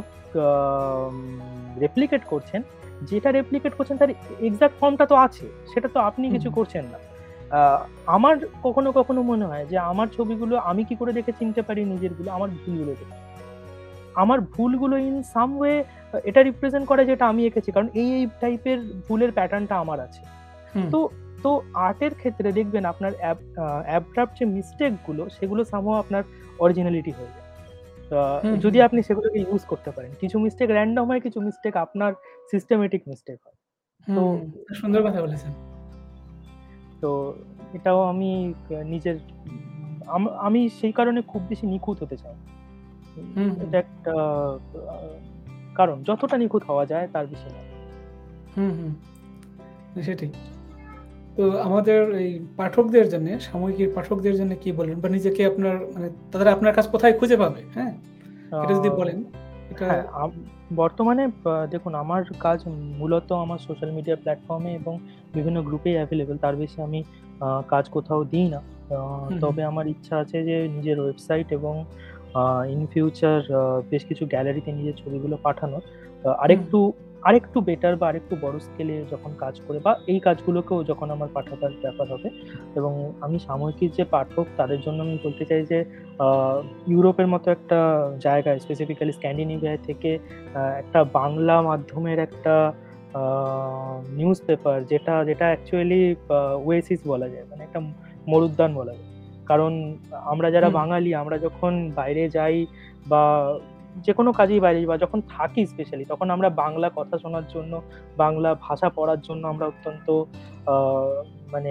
রেপ্লিকেট 1.80 2.22
করছেন, 2.24 2.62
যেটা 3.02 3.28
রেপ্লিকেট 3.30 3.72
করছেন 3.74 3.96
তার 3.96 4.10
এক্সাক্ট 4.40 4.76
ফর্মটা 4.80 5.06
তো 5.06 5.14
আছে। 5.14 5.46
সেটা 5.74 5.88
তো 5.94 6.00
আপনি 6.00 6.24
কিছু 6.30 6.50
করছেন 6.50 6.84
না। 6.84 6.98
আমার 8.06 8.34
কখনো, 8.62 8.92
কখনো 8.92 9.22
মনে 9.22 9.44
হয় 9.44 9.66
যে 9.66 9.78
আমার 9.78 10.06
ছবিগুলো 10.06 10.56
আমি 10.56 10.84
কি 10.84 10.94
করে 10.94 11.12
দেখে 11.12 11.32
চিনতে 11.32 11.62
পারি 11.62 11.84
নিজেরগুলো? 11.84 12.32
আমার 12.32 12.48
ভুলগুলো 12.48 12.84
দেখে। 12.84 13.04
আমার 14.14 14.40
ভুলগুলো 14.40 14.96
ইন 14.96 15.22
সাম 15.22 15.58
ওয়ে 15.58 15.84
এটা 16.24 16.42
রিপ্রেজেন্ট 16.42 16.86
করে 16.88 17.06
যেটা 17.06 17.26
আমি 17.26 17.46
এঁকেছি। 17.46 17.72
কারণ 17.72 17.88
এই, 17.94 18.12
এই 18.12 18.26
টাইপের 18.40 18.78
ভুলের 19.08 19.32
প্যাটার্নটা 19.32 19.76
আমার 19.78 20.00
আছে। 20.00 20.22
তো, 20.90 21.08
তো 21.42 21.62
আর্টের 21.74 22.14
ক্ষেত্রে 22.14 22.52
দেখবেন 22.52 22.84
আপনার 22.84 23.12
অ্যাব 23.86 24.04
যে 24.38 24.44
মিস্টেকগুলো 24.44 25.28
সেগুলো 25.30 25.64
সামহাউ 25.64 25.96
আপনার 25.98 26.22
অরিজিনালিটি 26.58 27.10
হয়ে 27.10 27.32
যায়। 27.34 27.42
যদি 28.60 28.82
আপনি 28.82 29.02
সেগুলোকে 29.02 29.38
ইউজ 29.38 29.64
করতে 29.64 29.90
পারেন। 29.90 30.10
কিছু 30.20 30.38
মিস্টেক 30.38 30.70
র‍্যান্ডম 30.70 31.04
হয়, 31.08 31.20
কিছু 31.20 31.40
মিস্টেক 31.40 31.76
আপনার 31.76 32.12
সিস্টেমেটিক 32.50 33.02
মিস্টেক 33.08 33.38
হয়। 33.44 33.56
তো 34.16 34.22
সুন্দর 34.74 35.02
কথা 35.02 35.22
বলেছেন। 35.22 35.73
তো 37.04 37.34
এটাও 37.72 38.02
আমি 38.02 38.54
নিজের 38.84 39.16
আমি 40.38 40.68
সেই 40.68 40.92
কারণে 40.92 41.22
খুব 41.22 41.42
বেশি 41.48 41.66
নিখুঁত 41.66 42.02
হতে 42.02 42.16
চাই। 42.16 42.34
এটা 43.66 43.78
একটা 43.78 44.12
কারণ 45.74 46.02
যতটা 46.02 46.38
নিখুঁত 46.38 46.62
হওয়া 46.64 46.86
যায় 46.86 47.08
তার 47.12 47.26
বেশি 47.26 47.54
নয়। 47.54 47.62
হুম, 48.56 48.72
হুম। 48.80 50.02
সেটাই। 50.02 50.32
তো 51.36 51.58
আমাদের 51.60 52.14
এই 52.14 52.46
পাঠকদের 52.56 53.08
জন্যে, 53.08 53.40
সাময়িকীর 53.40 53.92
পাঠকদের 53.94 54.36
জন্য 54.36 54.54
কি 54.60 54.72
বলবেন? 54.72 55.00
বা 55.00 55.08
নিজেকে 55.08 55.46
আপনার 55.46 55.76
মানে 55.94 56.10
তারা 56.32 56.52
আপনার 56.52 56.74
কাজ 56.74 56.88
কোথায় 56.88 57.18
খুঁজে 57.18 57.36
পাবে? 57.36 57.62
হ্যাঁ? 57.74 57.92
এটা 58.64 58.74
যদি 58.74 58.90
বলেন। 58.90 59.24
বর্তমানে 60.76 61.24
দেখুন 61.70 61.92
আমার 62.02 62.22
কাজ 62.40 62.58
মূলত 63.00 63.28
আমার 63.44 63.60
সোশ্যাল 63.66 63.90
মিডিয়া 63.96 64.16
প্ল্যাটফর্মে 64.16 64.70
এবং 64.74 64.94
বিভিন্ন 65.34 65.58
গ্রুপেই 65.62 65.94
অ্যাভেলেবেল 65.98 66.36
তার 66.44 66.54
বেশি 66.62 66.78
আমি 66.82 67.00
কাজ 67.68 67.84
কোথাও 67.88 68.20
দিই 68.32 68.48
না। 68.54 68.60
তবে 69.40 69.62
আমার 69.70 69.86
ইচ্ছা 69.86 70.14
আছে 70.22 70.38
যে 70.48 70.56
নিজের 70.68 70.98
ওয়েবসাইট 71.00 71.48
এবং 71.58 71.74
ইন 72.74 72.80
ফিউচার 72.92 73.40
বেশ 73.90 74.02
কিছু 74.04 74.24
গ্যালারিতে 74.26 74.70
নিজের 74.78 74.96
ছবিগুলো 75.02 75.36
পাঠানোর। 75.42 75.82
আরেকটু, 76.44 76.78
আরেকটু 77.24 77.60
বেটার 77.60 77.96
বা 77.96 78.08
আরেকটু 78.08 78.36
বড় 78.40 78.58
স্কেলে 78.58 79.04
যখন 79.10 79.30
কাজ 79.38 79.60
করে 79.68 79.78
বা 79.78 79.92
এই 80.06 80.18
কাজগুলোকেও 80.20 80.84
যখন 80.84 81.10
আমার 81.10 81.28
পাঠাবার 81.34 81.70
ব্যাপার 81.82 82.12
হবে 82.12 82.30
এবং 82.74 83.12
আমি 83.20 83.38
সাময়িকীর 83.38 83.90
যে 83.90 84.04
পাঠক 84.04 84.46
তাদের 84.56 84.80
জন্য 84.80 85.02
আমি 85.02 85.18
বলতে 85.24 85.44
চাই 85.44 85.66
যে 85.66 85.84
ইউরোপের 86.86 87.26
মতো 87.26 87.50
একটা 87.50 88.10
জায়গায় 88.20 88.58
স্পেসিফিক্যালি 88.58 89.12
স্ক্যান্ডিনেভিয়া 89.12 89.76
থেকে 89.76 90.18
একটা 90.78 91.04
বাংলা 91.04 91.62
মাধ্যমের 91.62 92.18
একটা 92.18 92.72
নিউজ 94.08 94.42
পেপার 94.46 94.84
যেটা, 94.84 95.24
যেটা 95.24 95.44
অ্যাকচুয়ালি 95.44 96.16
ওয়েসিস 96.64 97.00
বলা 97.06 97.28
যায়। 97.28 97.44
মানে 97.50 97.62
একটা 97.64 97.80
মরুদ্যান 98.28 98.74
বলা 98.74 98.92
যায়। 98.92 99.04
কারণ 99.46 99.72
আমরা 100.10 100.50
যারা 100.50 100.70
বাঙালি 100.70 101.14
আমরা 101.14 101.38
যখন 101.38 101.72
বাইরে 101.94 102.28
যাই 102.28 102.66
বা 103.06 103.24
যেকোনো 104.06 104.30
কাজেই 104.32 104.60
বাইরে 104.60 104.78
বা 104.86 104.96
যখন 104.98 105.18
থাকি 105.28 105.62
স্পেশালি 105.66 106.04
তখন 106.04 106.30
আমরা 106.30 106.48
বাংলা 106.62 106.88
কথা 106.96 107.14
শোনার 107.18 107.46
জন্য, 107.54 107.72
বাংলা 108.16 108.50
ভাষা 108.66 108.88
পড়ার 108.96 109.20
জন্য 109.20 109.42
আমরা 109.46 109.64
অত্যন্ত 109.66 110.06
মানে 111.52 111.70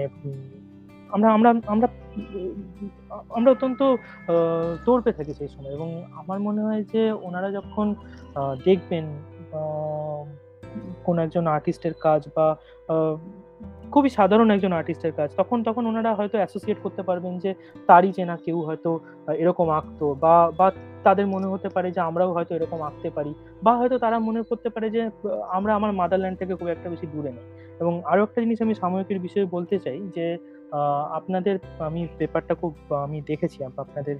আমরা 1.15 1.29
আমরা 1.33 1.49
আমরা 1.65 1.87
আমরা 3.29 3.49
অত্যন্ত 3.51 3.81
তোড়পে 4.85 5.11
থাকি 5.11 5.33
সেই 5.33 5.47
সময়। 5.47 5.73
এবং 5.73 5.89
আমার 6.11 6.39
মনে 6.39 6.61
হয় 6.61 6.83
যে 6.93 7.03
ওনারা 7.11 7.49
যখন 7.51 7.95
দেখবেন 8.65 9.05
কোনো 11.03 11.19
একজন 11.21 11.47
আর্টিস্টের 11.47 11.93
কাজ 11.99 12.21
বা 12.35 12.47
খুবই 13.91 14.09
সাধারণ 14.09 14.51
একজন 14.51 14.73
আর্টিস্টের 14.73 15.11
কাজ 15.11 15.29
তখন, 15.35 15.57
তখন 15.63 15.85
ওনারা 15.85 16.11
হয়তো 16.15 16.37
অ্যাসোসিয়েট 16.37 16.79
করতে 16.83 17.01
পারবেন 17.03 17.33
যে 17.39 17.53
তারই 17.87 18.11
চেনা 18.11 18.37
কেউ 18.37 18.61
হয়তো 18.61 18.99
এরকম 19.37 19.69
আঁকতো 19.69 20.13
বা, 20.13 20.51
বা 20.57 20.71
তাদের 21.07 21.25
মনে 21.33 21.47
হতে 21.53 21.69
পারে 21.75 21.87
যে 21.95 21.99
আমরাও 22.09 22.33
হয়তো 22.35 22.51
এরকম 22.55 22.79
আঁকতে 22.87 23.09
পারি 23.17 23.31
বা 23.65 23.71
হয়তো 23.79 23.95
তারা 24.03 24.17
মনে 24.27 24.41
করতে 24.49 24.69
পারে 24.73 24.87
যে, 24.95 25.01
আমরা 25.57 25.71
আমার 25.77 25.91
মাদারল্যান্ড 25.99 26.37
থেকে 26.39 26.53
খুব 26.59 26.69
একটা 26.75 26.87
বেশি 26.93 27.07
দূরে 27.13 27.31
নই। 27.37 27.45
এবং 27.81 27.93
আরও 28.11 28.21
একটা 28.23 28.39
জিনিস 28.43 28.59
আমি 28.65 28.73
সাময়িকীর 28.81 29.19
বিষয়ে 29.19 29.45
বলতে 29.55 29.75
চাই 29.85 29.99
যে 30.15 30.25
আপনাদের, 31.17 31.55
আমি 31.87 32.01
পেপারটা 32.17 32.53
খুব, 32.61 32.73
আমি 33.05 33.17
দেখেছি 33.31 33.57
আপনাদের 33.83 34.17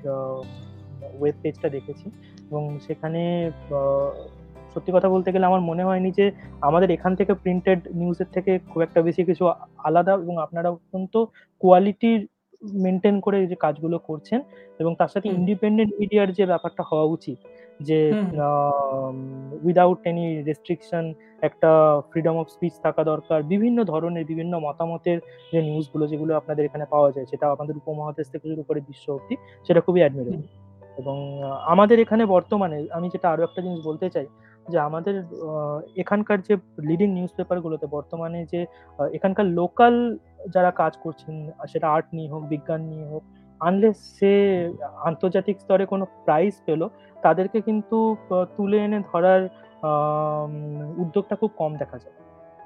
ওয়েব 1.20 1.36
পেজটা 1.42 1.68
দেখেছি 1.78 2.08
এবং 2.50 2.64
সেখানে 2.88 3.22
সত্যি 4.74 4.92
কথা 4.96 5.10
বলতে 5.16 5.30
গেলে 5.34 5.46
আমার 5.50 5.64
মনে 5.70 5.84
হয়নি 5.90 6.10
যে, 6.20 6.26
আমাদের 6.68 6.90
এখান 6.96 7.12
থেকে 7.20 7.34
প্রিন্টেড 7.44 7.80
নিউজের 8.00 8.30
থেকে 8.36 8.52
খুব 8.70 8.80
একটা 8.88 9.00
বেশি 9.08 9.22
কিছু 9.30 9.44
আলাদা 9.88 10.14
এবং 10.26 10.36
আপনারা 10.46 10.70
অত্যন্ত 10.76 11.14
কোয়ালিটির 11.62 12.22
মেইনটেইন 12.64 13.20
করে 13.20 13.48
যে 13.48 13.56
কাজগুলো 13.56 13.98
করছেন 13.98 14.42
এবং 14.80 14.96
তার 14.96 15.08
সাথে 15.08 15.30
ইন্ডিপেন্ডেন্ট 15.30 15.94
মিডিয়ার 16.00 16.32
যে 16.32 16.46
ব্যাপারটা 16.46 16.84
হওয়া 16.92 17.04
উচিত 17.04 17.38
যে 17.82 18.14
হুম। 18.14 18.30
এনি 20.06 20.44
রেস্ট্রিকশন 20.44 21.14
একটা 21.42 22.02
ফ্রিডম 22.12 22.36
অফ 22.38 22.48
স্পিচ 22.50 22.74
থাকা 22.84 23.04
দরকার। 23.04 23.44
বিভিন্ন 23.44 23.84
ধরনের 23.84 24.26
বিভিন্ন 24.26 24.60
মতামতের 24.60 25.18
যে 25.54 25.62
নিউজগুলো 25.62 26.08
যেগুলো 26.08 26.36
আপনাদের 26.36 26.66
এখানে 26.66 26.86
পাওয়া 26.86 27.12
যায় 27.12 27.26
সেটা 27.26 27.52
আমাদের 27.52 27.78
উপমহাদেশ 27.78 28.28
থেকে 28.30 28.50
শুরু 28.50 28.64
করে 28.64 28.82
বিশ্ব 28.82 29.14
অব্দি 29.14 29.36
সেটা 29.68 29.82
খুবই। 29.82 30.00
অ্যাডমিরেবল। 30.00 30.42
এবং 30.98 31.44
আমাদের 31.64 32.00
এখানে 32.00 32.26
বর্তমানে 32.26 32.88
আমি 32.92 33.10
যেটা 33.10 33.30
আরও 33.30 33.44
একটা 33.44 33.62
জিনিস 33.62 33.80
বলতে 33.86 34.10
চাই 34.10 34.26
যে 34.72 34.78
আমাদের 34.80 35.16
এখানকার 36.04 36.38
যে 36.48 36.54
লিডিং 36.90 37.10
নিউজ 37.18 37.32
পেপারগুলোতে 37.38 37.86
বর্তমানে 37.96 38.40
যে 38.54 38.62
এখানকার 39.18 39.46
লোকাল 39.60 39.94
যারা 40.56 40.72
কাজ 40.82 40.94
করছেন 41.04 41.36
সেটা 41.72 41.88
আর্ট 41.96 42.08
নিয়ে 42.14 42.30
হোক, 42.34 42.44
বিজ্ঞান 42.54 42.82
নিয়ে 42.92 43.08
হোক, 43.12 43.24
আনলেস 43.62 43.98
সে 44.18 44.34
আন্তর্জাতিক 45.10 45.56
স্তরে 45.60 45.86
কোনো 45.86 46.06
প্রাইজ 46.26 46.54
পেল, 46.66 46.82
তাদেরকে 47.18 47.58
কিন্তু 47.62 47.98
তুলে 48.58 48.78
এনে 48.86 49.00
ধরার 49.12 49.42
উদ্যোগটা 51.04 51.36
খুব 51.42 51.52
কম 51.58 51.72
দেখা 51.78 51.98
যায়। 51.98 52.18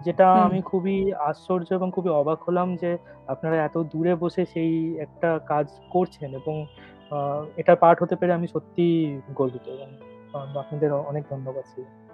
যেটা 0.05 0.27
আমি 0.47 0.59
খুবই 0.61 0.97
আশ্চর্য 1.29 1.67
এবং 1.73 1.89
খুবই 1.95 2.11
অবাক 2.21 2.39
হলাম 2.47 2.67
যে 2.81 2.91
আপনারা 3.27 3.57
এত 3.57 3.75
দূরে 3.91 4.13
বসে 4.15 4.43
সেই 4.53 4.71
একটা 5.05 5.29
কাজ 5.51 5.67
করছেন 5.89 6.29
এবং 6.41 6.55
এটা 7.61 7.73
পার্ট 7.83 7.97
হতে 8.01 8.15
পেরে 8.19 8.31
আমি 8.33 8.47
সত্যিই 8.53 8.97
গর্বিত 9.33 9.65
এবং 9.75 9.89
আপনাদের 10.33 10.93
অনেক 10.93 11.23
ধন্যবাদ 11.29 11.63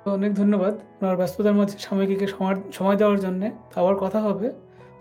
অনেক 0.07 0.35
ধন্যবাদ। 0.35 0.73
আপনার 0.75 1.17
ব্যস্ততার 1.17 1.53
মধ্যে 1.53 1.77
সাময়িকীকে 1.77 2.27
সময় 2.27 2.55
সময় 2.71 2.95
দেওয়ার 2.95 3.19
জন্য 3.19 3.49
তো 3.75 3.81
আবার 3.81 3.95
কথা 3.95 4.21
হবে। 4.21 4.49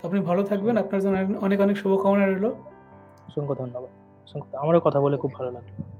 তো 0.01 0.07
আপনি 0.07 0.19
ভালো 0.19 0.43
থাকবেন। 0.43 0.77
আপনার 0.77 1.01
জন্য 1.01 1.37
অনেক, 1.41 1.61
অনেক 1.61 1.77
শুভকামনা 1.77 2.25
রইল 2.25 2.45
অসংখ্য 2.45 3.55
ধন্যবাদ। 3.55 3.89
অসংখ্য 4.27 4.57
আমারও 4.57 4.79
কথা 4.79 5.01
বলে 5.01 5.17
খুব 5.17 5.33
ভালো 5.33 5.51
লাগল। 5.51 5.92